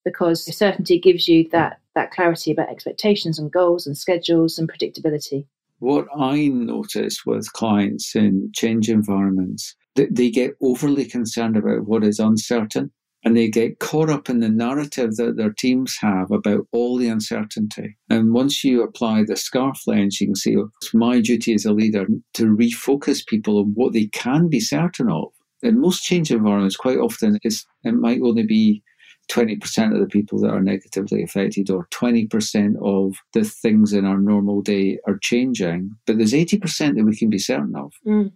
because 0.06 0.44
certainty 0.56 1.00
gives 1.00 1.26
you 1.26 1.48
that, 1.50 1.80
that 1.96 2.12
clarity 2.12 2.52
about 2.52 2.70
expectations 2.70 3.40
and 3.40 3.50
goals 3.50 3.88
and 3.88 3.98
schedules 3.98 4.56
and 4.56 4.70
predictability. 4.70 5.44
What 5.80 6.06
I 6.16 6.46
notice 6.46 7.26
with 7.26 7.52
clients 7.52 8.14
in 8.14 8.52
change 8.54 8.88
environments 8.88 9.74
that 9.96 10.14
they 10.14 10.30
get 10.30 10.52
overly 10.62 11.06
concerned 11.06 11.56
about 11.56 11.86
what 11.86 12.04
is 12.04 12.20
uncertain 12.20 12.92
and 13.24 13.36
they 13.36 13.48
get 13.48 13.80
caught 13.80 14.08
up 14.08 14.30
in 14.30 14.38
the 14.38 14.48
narrative 14.48 15.16
that 15.16 15.36
their 15.36 15.52
teams 15.52 15.96
have 16.00 16.30
about 16.30 16.68
all 16.70 16.96
the 16.96 17.08
uncertainty. 17.08 17.98
And 18.08 18.32
once 18.32 18.62
you 18.62 18.84
apply 18.84 19.24
the 19.26 19.36
scarf 19.36 19.80
lens, 19.88 20.20
you 20.20 20.28
can 20.28 20.36
see 20.36 20.56
oh, 20.56 20.70
it's 20.80 20.94
my 20.94 21.20
duty 21.20 21.52
as 21.52 21.64
a 21.64 21.72
leader 21.72 22.06
to 22.34 22.56
refocus 22.56 23.26
people 23.26 23.58
on 23.58 23.72
what 23.74 23.92
they 23.92 24.06
can 24.12 24.48
be 24.48 24.60
certain 24.60 25.10
of. 25.10 25.32
In 25.62 25.80
most 25.80 26.04
change 26.04 26.30
environments, 26.30 26.76
quite 26.76 26.98
often 26.98 27.40
it 27.42 27.54
might 27.84 28.20
only 28.22 28.44
be 28.44 28.84
20% 29.30 29.92
of 29.92 30.00
the 30.00 30.06
people 30.06 30.38
that 30.40 30.50
are 30.50 30.60
negatively 30.60 31.22
affected 31.22 31.70
or 31.70 31.86
20% 31.92 32.76
of 32.82 33.16
the 33.32 33.44
things 33.44 33.92
in 33.92 34.04
our 34.04 34.18
normal 34.18 34.62
day 34.62 34.98
are 35.06 35.18
changing, 35.18 35.96
but 36.06 36.16
there's 36.16 36.32
80% 36.32 36.96
that 36.96 37.04
we 37.04 37.16
can 37.16 37.30
be 37.30 37.38
certain 37.38 37.74
of. 37.74 37.92
Mm. 38.06 38.32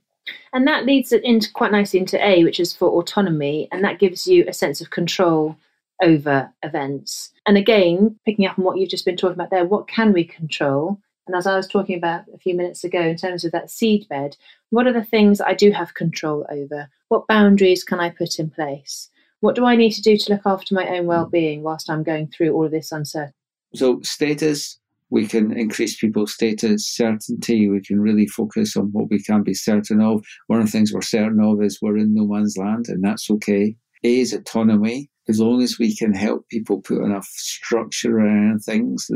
And 0.52 0.66
that 0.66 0.86
leads 0.86 1.12
it 1.12 1.24
into 1.24 1.50
quite 1.52 1.72
nicely 1.72 2.00
into 2.00 2.24
A, 2.24 2.44
which 2.44 2.60
is 2.60 2.74
for 2.74 2.88
autonomy, 2.90 3.68
and 3.72 3.82
that 3.84 3.98
gives 3.98 4.26
you 4.26 4.44
a 4.46 4.52
sense 4.52 4.80
of 4.80 4.90
control 4.90 5.56
over 6.02 6.50
events. 6.62 7.32
And 7.46 7.56
again, 7.56 8.18
picking 8.24 8.46
up 8.46 8.58
on 8.58 8.64
what 8.64 8.78
you've 8.78 8.90
just 8.90 9.04
been 9.04 9.16
talking 9.16 9.34
about 9.34 9.50
there, 9.50 9.64
what 9.64 9.88
can 9.88 10.12
we 10.12 10.24
control? 10.24 11.00
And 11.26 11.36
as 11.36 11.46
I 11.46 11.56
was 11.56 11.68
talking 11.68 11.96
about 11.96 12.24
a 12.34 12.38
few 12.38 12.56
minutes 12.56 12.82
ago, 12.84 13.00
in 13.00 13.16
terms 13.16 13.44
of 13.44 13.52
that 13.52 13.70
seed 13.70 14.08
bed, 14.08 14.36
what 14.70 14.86
are 14.86 14.92
the 14.92 15.04
things 15.04 15.40
I 15.40 15.54
do 15.54 15.70
have 15.70 15.94
control 15.94 16.46
over? 16.50 16.88
What 17.08 17.26
boundaries 17.26 17.84
can 17.84 18.00
I 18.00 18.10
put 18.10 18.38
in 18.38 18.50
place? 18.50 19.10
What 19.40 19.54
do 19.54 19.64
I 19.64 19.76
need 19.76 19.92
to 19.92 20.02
do 20.02 20.16
to 20.16 20.32
look 20.32 20.42
after 20.46 20.74
my 20.74 20.86
own 20.88 21.06
well 21.06 21.26
being 21.26 21.62
whilst 21.62 21.90
I'm 21.90 22.02
going 22.02 22.28
through 22.28 22.52
all 22.52 22.66
of 22.66 22.70
this 22.70 22.92
uncertainty? 22.92 23.34
So, 23.74 24.00
status 24.02 24.80
we 25.10 25.26
can 25.26 25.56
increase 25.56 25.96
people's 25.96 26.32
status, 26.32 26.86
certainty. 26.86 27.68
We 27.68 27.80
can 27.80 28.00
really 28.00 28.26
focus 28.26 28.76
on 28.76 28.86
what 28.92 29.10
we 29.10 29.22
can 29.22 29.42
be 29.42 29.54
certain 29.54 30.00
of. 30.00 30.24
One 30.46 30.60
of 30.60 30.66
the 30.66 30.72
things 30.72 30.92
we're 30.92 31.02
certain 31.02 31.40
of 31.40 31.62
is 31.62 31.80
we're 31.82 31.98
in 31.98 32.14
no 32.14 32.26
man's 32.26 32.56
land, 32.56 32.86
and 32.88 33.02
that's 33.02 33.28
okay. 33.30 33.76
A 34.04 34.20
is 34.20 34.32
autonomy. 34.32 35.10
As 35.28 35.38
long 35.38 35.62
as 35.62 35.78
we 35.78 35.94
can 35.94 36.12
help 36.12 36.48
people 36.48 36.80
put 36.80 37.02
enough 37.02 37.26
structure 37.26 38.18
around 38.18 38.60
things, 38.60 39.08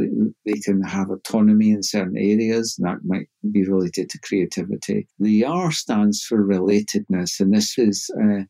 they 0.45 0.61
can 0.61 0.83
have 0.83 1.11
autonomy 1.11 1.70
in 1.70 1.83
certain 1.83 2.16
areas. 2.16 2.77
And 2.79 2.87
that 2.87 3.05
might 3.05 3.29
be 3.51 3.64
related 3.64 4.11
to 4.11 4.20
creativity. 4.20 5.09
The 5.18 5.44
R 5.44 5.72
stands 5.72 6.22
for 6.22 6.44
relatedness, 6.44 7.40
and 7.40 7.55
this 7.55 7.79
is. 7.79 8.11
Uh, 8.20 8.42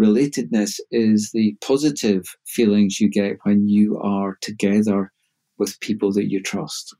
relatedness 0.00 0.80
is 0.90 1.30
the 1.32 1.56
positive 1.60 2.24
feelings 2.46 3.00
you 3.00 3.10
get 3.10 3.36
when 3.42 3.68
you 3.68 3.98
are 3.98 4.38
together 4.40 5.12
with 5.58 5.78
people 5.80 6.12
that 6.12 6.30
you 6.30 6.42
trust. 6.42 6.96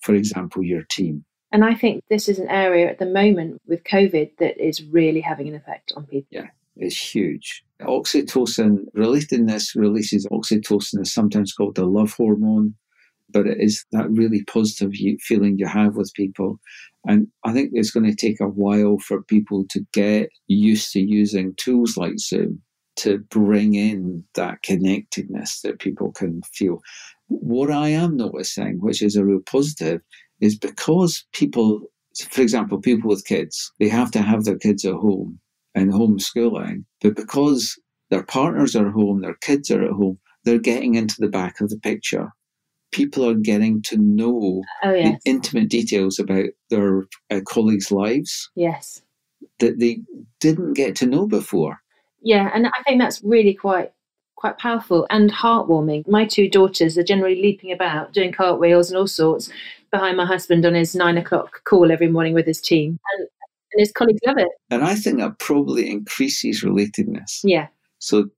For 0.00 0.14
example, 0.14 0.62
your 0.62 0.82
team. 0.82 1.24
And 1.52 1.64
I 1.64 1.74
think 1.74 2.02
this 2.08 2.28
is 2.28 2.38
an 2.38 2.48
area 2.48 2.90
at 2.90 2.98
the 2.98 3.06
moment 3.06 3.60
with 3.66 3.84
COVID 3.84 4.36
that 4.38 4.62
is 4.62 4.84
really 4.84 5.20
having 5.20 5.48
an 5.48 5.54
effect 5.54 5.92
on 5.96 6.06
people. 6.06 6.28
Yeah, 6.30 6.48
it's 6.76 7.14
huge. 7.14 7.62
Oxytocin, 7.82 8.84
relatedness 8.96 9.74
releases 9.74 10.26
oxytocin, 10.26 11.00
is 11.00 11.12
sometimes 11.12 11.52
called 11.52 11.74
the 11.74 11.84
love 11.84 12.14
hormone, 12.14 12.74
but 13.32 13.46
it 13.46 13.60
is 13.60 13.84
that 13.92 14.10
really 14.10 14.44
positive 14.44 14.92
feeling 15.20 15.58
you 15.58 15.66
have 15.66 15.96
with 15.96 16.12
people. 16.14 16.60
And 17.06 17.26
I 17.44 17.52
think 17.52 17.70
it's 17.72 17.90
going 17.90 18.06
to 18.06 18.14
take 18.14 18.40
a 18.40 18.46
while 18.48 18.98
for 18.98 19.22
people 19.22 19.64
to 19.70 19.84
get 19.92 20.30
used 20.46 20.92
to 20.92 21.00
using 21.00 21.54
tools 21.56 21.96
like 21.96 22.18
Zoom 22.18 22.62
to 22.96 23.18
bring 23.30 23.74
in 23.74 24.24
that 24.34 24.62
connectedness 24.62 25.62
that 25.62 25.78
people 25.80 26.12
can 26.12 26.42
feel. 26.52 26.80
What 27.28 27.70
I 27.70 27.88
am 27.88 28.16
noticing, 28.16 28.80
which 28.80 29.02
is 29.02 29.16
a 29.16 29.24
real 29.24 29.40
positive, 29.40 30.02
is 30.40 30.58
because 30.58 31.24
people, 31.32 31.80
for 32.30 32.42
example, 32.42 32.80
people 32.80 33.08
with 33.08 33.24
kids, 33.24 33.72
they 33.80 33.88
have 33.88 34.10
to 34.12 34.20
have 34.20 34.44
their 34.44 34.58
kids 34.58 34.84
at 34.84 34.94
home 34.94 35.40
and 35.74 35.92
homeschooling, 35.92 36.84
but 37.00 37.16
because 37.16 37.78
their 38.10 38.22
partners 38.22 38.76
are 38.76 38.90
home, 38.90 39.22
their 39.22 39.36
kids 39.40 39.70
are 39.70 39.82
at 39.82 39.92
home, 39.92 40.18
they're 40.44 40.58
getting 40.58 40.94
into 40.96 41.16
the 41.18 41.28
back 41.28 41.60
of 41.60 41.70
the 41.70 41.78
picture. 41.78 42.30
People 42.92 43.28
are 43.28 43.34
getting 43.34 43.82
to 43.82 43.96
know 43.96 44.62
oh, 44.84 44.92
yes. 44.92 45.20
the 45.24 45.30
intimate 45.30 45.68
details 45.68 46.18
about 46.18 46.46
their 46.70 47.04
uh, 47.30 47.40
colleagues' 47.46 47.90
lives. 47.90 48.50
Yes. 48.54 49.02
That 49.58 49.80
they 49.80 50.00
didn't 50.40 50.74
get 50.74 50.94
to 50.96 51.06
know 51.06 51.26
before. 51.26 51.80
Yeah, 52.22 52.50
and 52.54 52.68
I 52.68 52.82
think 52.86 53.00
that's 53.00 53.22
really 53.24 53.54
quite 53.54 53.92
quite 54.36 54.58
powerful 54.58 55.06
and 55.08 55.30
heartwarming. 55.32 56.06
My 56.08 56.24
two 56.24 56.48
daughters 56.48 56.98
are 56.98 57.04
generally 57.04 57.40
leaping 57.40 57.70
about, 57.70 58.12
doing 58.12 58.32
cartwheels 58.32 58.90
and 58.90 58.98
all 58.98 59.06
sorts 59.06 59.48
behind 59.92 60.16
my 60.16 60.26
husband 60.26 60.66
on 60.66 60.74
his 60.74 60.96
nine 60.96 61.16
o'clock 61.16 61.62
call 61.64 61.92
every 61.92 62.08
morning 62.08 62.34
with 62.34 62.46
his 62.46 62.60
team. 62.60 62.98
And, 63.12 63.28
and 63.72 63.80
his 63.80 63.92
colleagues 63.92 64.20
love 64.26 64.38
it. 64.38 64.48
And 64.68 64.82
I 64.82 64.96
think 64.96 65.18
that 65.18 65.38
probably 65.38 65.88
increases 65.88 66.64
relatedness. 66.64 67.40
Yeah. 67.44 67.68
So 68.00 68.30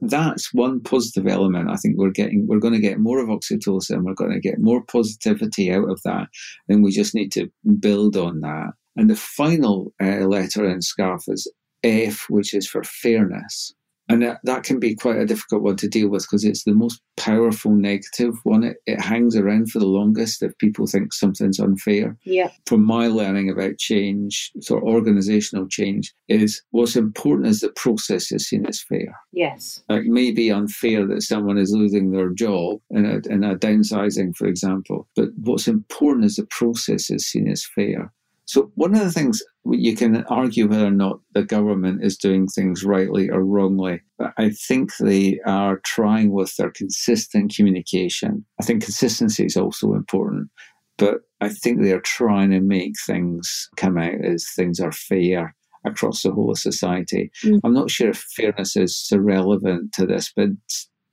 that's 0.00 0.52
one 0.52 0.80
positive 0.80 1.26
element. 1.26 1.70
I 1.70 1.76
think 1.76 1.96
we're 1.96 2.10
getting, 2.10 2.46
we're 2.46 2.58
going 2.58 2.74
to 2.74 2.80
get 2.80 2.98
more 2.98 3.18
of 3.18 3.28
oxytocin. 3.28 4.02
We're 4.02 4.14
going 4.14 4.32
to 4.32 4.40
get 4.40 4.58
more 4.58 4.82
positivity 4.82 5.72
out 5.72 5.90
of 5.90 6.00
that, 6.04 6.28
and 6.68 6.82
we 6.82 6.90
just 6.90 7.14
need 7.14 7.32
to 7.32 7.50
build 7.78 8.16
on 8.16 8.40
that. 8.40 8.72
And 8.96 9.10
the 9.10 9.16
final 9.16 9.92
uh, 10.02 10.26
letter 10.26 10.68
in 10.68 10.80
SCARF 10.80 11.28
is 11.28 11.50
F, 11.82 12.26
which 12.28 12.54
is 12.54 12.68
for 12.68 12.82
fairness. 12.84 13.74
And 14.08 14.22
that, 14.22 14.40
that 14.44 14.64
can 14.64 14.78
be 14.78 14.94
quite 14.94 15.16
a 15.16 15.26
difficult 15.26 15.62
one 15.62 15.76
to 15.76 15.88
deal 15.88 16.08
with 16.08 16.24
because 16.24 16.44
it's 16.44 16.64
the 16.64 16.74
most 16.74 17.00
powerful 17.16 17.72
negative 17.72 18.34
one. 18.42 18.62
It, 18.62 18.76
it 18.86 19.00
hangs 19.00 19.34
around 19.34 19.70
for 19.70 19.78
the 19.78 19.86
longest 19.86 20.42
if 20.42 20.56
people 20.58 20.86
think 20.86 21.14
something's 21.14 21.58
unfair. 21.58 22.16
Yeah. 22.24 22.50
From 22.66 22.84
my 22.84 23.06
learning 23.06 23.50
about 23.50 23.78
change, 23.78 24.52
sort 24.60 24.82
of 24.82 24.88
organizational 24.88 25.68
change, 25.68 26.12
is 26.28 26.62
what's 26.70 26.96
important 26.96 27.48
is 27.48 27.60
the 27.60 27.70
process 27.70 28.30
is 28.30 28.48
seen 28.48 28.66
as 28.66 28.82
fair. 28.82 29.16
Yes. 29.32 29.82
It 29.88 30.04
may 30.04 30.32
be 30.32 30.50
unfair 30.50 31.06
that 31.06 31.22
someone 31.22 31.56
is 31.56 31.72
losing 31.72 32.10
their 32.10 32.30
job 32.30 32.80
in 32.90 33.06
a, 33.06 33.32
in 33.32 33.42
a 33.42 33.56
downsizing, 33.56 34.36
for 34.36 34.46
example, 34.46 35.08
but 35.16 35.28
what's 35.36 35.68
important 35.68 36.26
is 36.26 36.36
the 36.36 36.46
process 36.46 37.10
is 37.10 37.26
seen 37.26 37.48
as 37.48 37.66
fair. 37.74 38.12
So, 38.46 38.70
one 38.74 38.94
of 38.94 39.00
the 39.00 39.12
things 39.12 39.42
you 39.64 39.96
can 39.96 40.24
argue 40.24 40.68
whether 40.68 40.86
or 40.86 40.90
not 40.90 41.20
the 41.32 41.42
government 41.42 42.04
is 42.04 42.18
doing 42.18 42.46
things 42.46 42.84
rightly 42.84 43.30
or 43.30 43.42
wrongly, 43.42 44.02
but 44.18 44.32
I 44.36 44.50
think 44.50 44.96
they 44.96 45.40
are 45.46 45.80
trying 45.84 46.30
with 46.30 46.54
their 46.56 46.70
consistent 46.70 47.54
communication. 47.54 48.44
I 48.60 48.64
think 48.64 48.84
consistency 48.84 49.46
is 49.46 49.56
also 49.56 49.94
important, 49.94 50.50
but 50.98 51.20
I 51.40 51.48
think 51.48 51.80
they 51.80 51.92
are 51.92 52.00
trying 52.00 52.50
to 52.50 52.60
make 52.60 52.94
things 53.06 53.68
come 53.76 53.96
out 53.96 54.22
as 54.22 54.46
things 54.54 54.78
are 54.80 54.92
fair 54.92 55.54
across 55.86 56.22
the 56.22 56.32
whole 56.32 56.50
of 56.50 56.58
society. 56.58 57.30
Mm. 57.44 57.60
I'm 57.64 57.74
not 57.74 57.90
sure 57.90 58.10
if 58.10 58.18
fairness 58.36 58.76
is 58.76 58.96
so 58.96 59.18
relevant 59.18 59.92
to 59.94 60.06
this, 60.06 60.32
but 60.34 60.48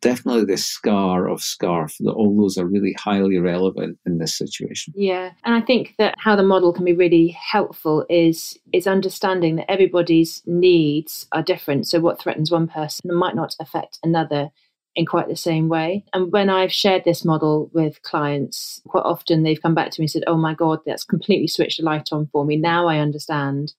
definitely 0.01 0.45
the 0.45 0.57
scar 0.57 1.27
of 1.27 1.41
scarf 1.41 1.95
that 1.99 2.11
all 2.11 2.35
those 2.35 2.57
are 2.57 2.65
really 2.65 2.93
highly 2.93 3.37
relevant 3.37 3.97
in 4.05 4.17
this 4.17 4.37
situation 4.37 4.93
yeah 4.95 5.31
and 5.43 5.55
i 5.55 5.61
think 5.61 5.95
that 5.97 6.15
how 6.17 6.35
the 6.35 6.43
model 6.43 6.73
can 6.73 6.85
be 6.85 6.93
really 6.93 7.29
helpful 7.29 8.05
is 8.09 8.57
is 8.73 8.87
understanding 8.87 9.55
that 9.55 9.69
everybody's 9.69 10.41
needs 10.45 11.27
are 11.31 11.43
different 11.43 11.87
so 11.87 11.99
what 11.99 12.19
threatens 12.19 12.51
one 12.51 12.67
person 12.67 13.01
might 13.15 13.35
not 13.35 13.55
affect 13.59 13.99
another 14.03 14.49
in 14.95 15.05
quite 15.05 15.27
the 15.27 15.35
same 15.35 15.69
way. 15.69 16.03
And 16.13 16.31
when 16.31 16.49
I've 16.49 16.71
shared 16.71 17.03
this 17.03 17.23
model 17.23 17.69
with 17.73 18.01
clients, 18.01 18.81
quite 18.87 19.05
often 19.05 19.43
they've 19.43 19.61
come 19.61 19.75
back 19.75 19.91
to 19.91 20.01
me 20.01 20.05
and 20.05 20.11
said, 20.11 20.23
Oh 20.27 20.37
my 20.37 20.53
God, 20.53 20.79
that's 20.85 21.03
completely 21.03 21.47
switched 21.47 21.79
the 21.79 21.85
light 21.85 22.09
on 22.11 22.27
for 22.31 22.45
me. 22.45 22.57
Now 22.57 22.87
I 22.87 22.97
understand 22.97 23.73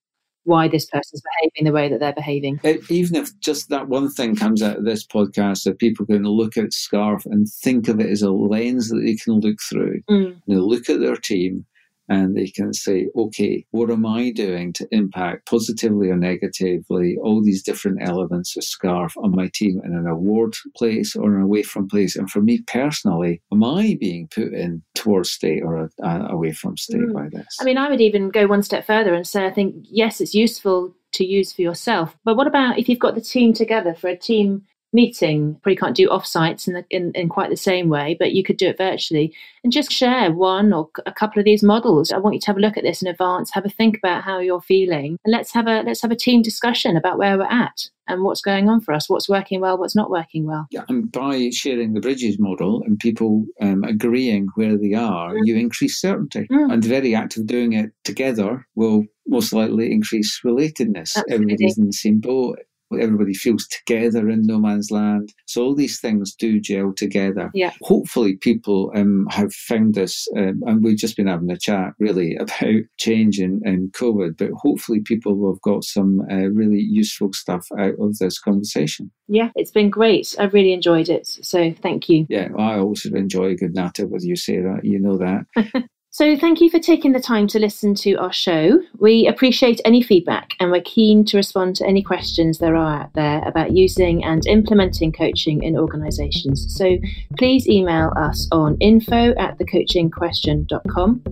why 0.45 0.69
this 0.69 0.87
person's 0.87 1.23
behaving 1.23 1.67
the 1.67 1.75
way 1.75 1.89
that 1.89 2.01
they're 2.01 2.13
behaving. 2.13 2.61
Even 2.89 3.17
if 3.17 3.39
just 3.41 3.69
that 3.69 3.89
one 3.89 4.11
thing 4.11 4.35
comes 4.35 4.63
out 4.63 4.79
of 4.79 4.85
this 4.85 5.07
podcast, 5.07 5.65
that 5.65 5.79
people 5.79 6.07
can 6.07 6.25
look 6.25 6.57
at 6.57 6.73
Scarf 6.73 7.25
and 7.27 7.47
think 7.63 7.89
of 7.89 8.01
it 8.01 8.11
as 8.11 8.23
a 8.23 8.31
lens 8.31 8.89
that 8.89 9.01
they 9.05 9.15
can 9.15 9.41
look 9.41 9.59
through. 9.69 10.01
Mm. 10.11 10.41
They 10.49 10.57
look 10.57 10.89
at 10.89 11.01
their 11.01 11.17
team 11.17 11.67
and 12.09 12.37
they 12.37 12.49
can 12.49 12.73
say, 12.73 13.09
okay, 13.17 13.65
what 13.71 13.91
am 13.91 14.05
I 14.05 14.31
doing 14.31 14.73
to 14.75 14.89
impact 14.91 15.47
positively 15.47 16.11
or 16.11 16.17
negatively 16.17 17.17
all 17.23 17.43
these 17.43 17.63
different 17.63 17.99
elements 18.03 18.57
of 18.57 18.65
SCARF 18.65 19.13
on 19.17 19.35
my 19.35 19.51
team 19.55 19.81
in 19.85 19.95
an 19.95 20.07
award 20.07 20.55
place 20.77 21.15
or 21.15 21.37
an 21.37 21.43
away 21.43 21.63
from 21.63 21.89
place? 21.89 22.17
And 22.17 22.31
for 22.31 22.41
me 22.41 22.63
personally, 22.67 23.41
am 23.53 23.65
I 23.65 23.97
being 24.01 24.29
put 24.29 24.53
in 24.53 24.83
towards 24.95 25.31
state 25.31 25.63
or 25.63 25.77
a, 25.77 25.91
a 26.03 26.33
away 26.33 26.53
from 26.53 26.77
state 26.77 27.01
mm. 27.01 27.13
by 27.13 27.29
this? 27.31 27.59
I 27.61 27.65
mean, 27.65 27.79
I 27.79 27.89
would 27.89 28.01
even 28.01 28.31
go 28.31 28.47
one 28.47 28.63
step 28.63 28.87
further 28.87 29.15
and 29.15 29.27
say, 29.27 29.47
I 29.47 29.53
think, 29.53 29.77
yes, 29.89 30.21
it's 30.21 30.35
useful 30.35 30.95
to 31.13 31.25
use 31.25 31.53
for 31.53 31.63
yourself. 31.63 32.17
But 32.25 32.37
what 32.37 32.47
about 32.47 32.79
if 32.79 32.89
you've 32.89 32.99
got 32.99 33.15
the 33.15 33.21
team 33.21 33.53
together 33.53 33.95
for 33.95 34.09
a 34.09 34.17
team 34.17 34.65
meeting. 34.93 35.55
Probably 35.63 35.77
can't 35.77 35.97
do 35.97 36.09
offsites 36.09 36.67
in, 36.67 36.75
the, 36.75 36.85
in, 36.91 37.13
in 37.15 37.29
quite 37.29 37.51
the 37.51 37.57
same 37.57 37.89
way, 37.89 38.17
but 38.19 38.33
you 38.33 38.43
could 38.45 38.57
do 38.57 38.69
it 38.69 38.79
virtually 38.79 39.35
and 39.65 39.73
just 39.73 39.91
share 39.91 40.33
one 40.33 40.73
or 40.73 40.89
a 41.07 41.13
couple 41.13 41.41
of 41.41 41.45
these 41.45 41.63
models. 41.63 42.13
I 42.13 42.19
want 42.19 42.35
you 42.35 42.41
to 42.41 42.47
have 42.47 42.57
a 42.57 42.61
look 42.61 42.77
at 42.77 42.85
this 42.85 43.03
in 43.03 43.09
advance, 43.09 43.51
have 43.53 43.65
a 43.65 43.71
think 43.71 43.97
about 43.97 44.23
how 44.23 44.39
you're 44.39 44.61
feeling, 44.61 45.19
and 45.25 45.33
let's 45.33 45.53
have 45.53 45.67
a 45.67 45.83
let's 45.83 46.03
have 46.03 46.11
a 46.11 46.17
team 46.17 46.43
discussion 46.43 46.97
about 46.97 47.19
where 47.19 47.39
we're 47.39 47.45
at 47.45 47.89
and 48.09 48.25
what's 48.25 48.41
going 48.41 48.69
on 48.69 48.81
for 48.81 48.93
us, 48.93 49.09
what's 49.09 49.29
working 49.29 49.61
well, 49.61 49.79
what's 49.79 49.97
not 49.97 50.11
working 50.11 50.47
well. 50.47 50.67
Yeah, 50.71 50.85
and 50.89 51.11
by 51.11 51.51
sharing 51.51 51.95
the 51.95 52.01
bridges 52.01 52.39
model 52.39 52.83
and 52.85 52.99
people 52.99 53.45
um, 53.61 53.85
agreeing 53.85 54.49
where 54.57 54.77
they 54.77 54.95
are, 54.95 55.35
mm. 55.35 55.41
you 55.45 55.57
increase 55.57 56.01
certainty. 56.01 56.47
Mm. 56.51 56.73
And 56.73 56.83
the 56.83 56.89
very 56.89 57.15
act 57.15 57.37
of 57.37 57.47
doing 57.47 57.73
it 57.73 57.93
together 58.05 58.67
will 58.75 59.05
most 59.29 59.53
likely 59.53 59.93
increase 59.93 60.41
relatedness. 60.45 61.17
Absolutely. 61.17 61.35
Everybody's 61.35 61.79
in 61.79 61.87
the 61.87 61.93
same 61.93 62.19
boat 62.19 62.59
everybody 63.01 63.35
feels 63.35 63.67
together 63.69 64.29
in 64.29 64.43
no 64.43 64.59
man's 64.59 64.91
land. 64.91 65.33
So 65.47 65.63
all 65.63 65.75
these 65.75 66.01
things 66.01 66.35
do 66.35 66.61
gel 66.61 66.93
together. 66.95 67.51
Yeah. 67.55 67.73
Hopefully, 67.83 68.37
people 68.37 68.93
um, 68.95 69.27
have 69.31 69.53
found 69.53 69.95
this, 69.95 70.29
um, 70.37 70.63
and 70.67 70.83
we've 70.83 70.97
just 70.99 71.17
been 71.17 71.27
having 71.27 71.51
a 71.51 71.59
chat 71.59 71.93
really 71.99 72.37
about 72.41 72.83
change 72.99 73.39
in, 73.39 73.61
in 73.65 73.91
COVID, 73.91 74.37
but 74.39 74.51
hopefully, 74.57 75.01
people 75.01 75.37
will 75.37 75.55
have 75.55 75.63
got 75.63 75.85
some 75.85 76.21
uh, 76.31 76.49
really 76.51 76.81
useful 76.81 77.33
stuff 77.33 77.67
out 77.79 77.95
of 78.01 78.19
this 78.19 78.39
conversation. 78.39 79.11
Yeah, 79.29 79.51
it's 79.55 79.71
been 79.71 79.91
great. 79.91 80.35
I've 80.39 80.53
really 80.53 80.73
enjoyed 80.73 81.09
it. 81.09 81.27
So 81.27 81.73
thank 81.83 82.09
you. 82.09 82.27
Yeah, 82.29 82.49
I 82.59 82.79
also 82.79 83.11
enjoy 83.11 83.47
a 83.47 83.57
good 83.57 83.75
natter 83.75 84.07
with 84.07 84.25
you, 84.25 84.37
Sarah. 84.37 84.81
You 84.83 84.99
know 84.99 85.17
that. 85.19 85.47
So, 86.15 86.37
thank 86.37 86.61
you 86.61 86.69
for 86.69 86.79
taking 86.79 87.13
the 87.13 87.21
time 87.21 87.47
to 87.47 87.59
listen 87.59 87.95
to 87.95 88.17
our 88.17 88.35
show. 88.35 88.83
We 88.99 89.27
appreciate 89.27 89.81
any 89.87 90.03
feedback 90.03 90.51
and 90.61 90.71
we're 90.71 90.83
keen 90.83 91.25
to 91.25 91.39
respond 91.39 91.75
to 91.77 91.87
any 91.87 92.03
questions 92.03 92.59
there 92.59 92.77
are 92.77 93.05
out 93.05 93.15
there 93.15 93.43
about 93.49 93.75
using 93.75 94.23
and 94.23 94.47
implementing 94.47 95.11
coaching 95.11 95.63
in 95.63 95.75
organisations. 95.75 96.77
So, 96.77 96.99
please 97.39 97.67
email 97.67 98.13
us 98.15 98.47
on 98.53 98.77
info 98.79 99.31
at 99.39 99.59
thecoachingquestion.com. 99.59 101.23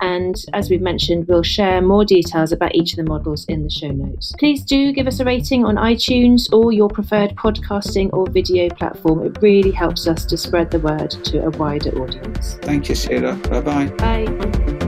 And 0.00 0.36
as 0.52 0.70
we've 0.70 0.80
mentioned, 0.80 1.28
we'll 1.28 1.42
share 1.42 1.80
more 1.80 2.04
details 2.04 2.52
about 2.52 2.74
each 2.74 2.92
of 2.92 2.96
the 2.96 3.04
models 3.04 3.44
in 3.46 3.62
the 3.62 3.70
show 3.70 3.90
notes. 3.90 4.34
Please 4.38 4.62
do 4.62 4.92
give 4.92 5.06
us 5.06 5.20
a 5.20 5.24
rating 5.24 5.64
on 5.64 5.76
iTunes 5.76 6.52
or 6.52 6.72
your 6.72 6.88
preferred 6.88 7.34
podcasting 7.36 8.10
or 8.12 8.28
video 8.28 8.68
platform. 8.68 9.24
It 9.24 9.38
really 9.40 9.72
helps 9.72 10.06
us 10.06 10.24
to 10.26 10.36
spread 10.36 10.70
the 10.70 10.80
word 10.80 11.10
to 11.10 11.44
a 11.44 11.50
wider 11.50 11.90
audience. 12.00 12.54
Thank 12.62 12.88
you, 12.88 12.94
Sarah. 12.94 13.34
Bye-bye. 13.34 13.86
Bye. 13.98 14.87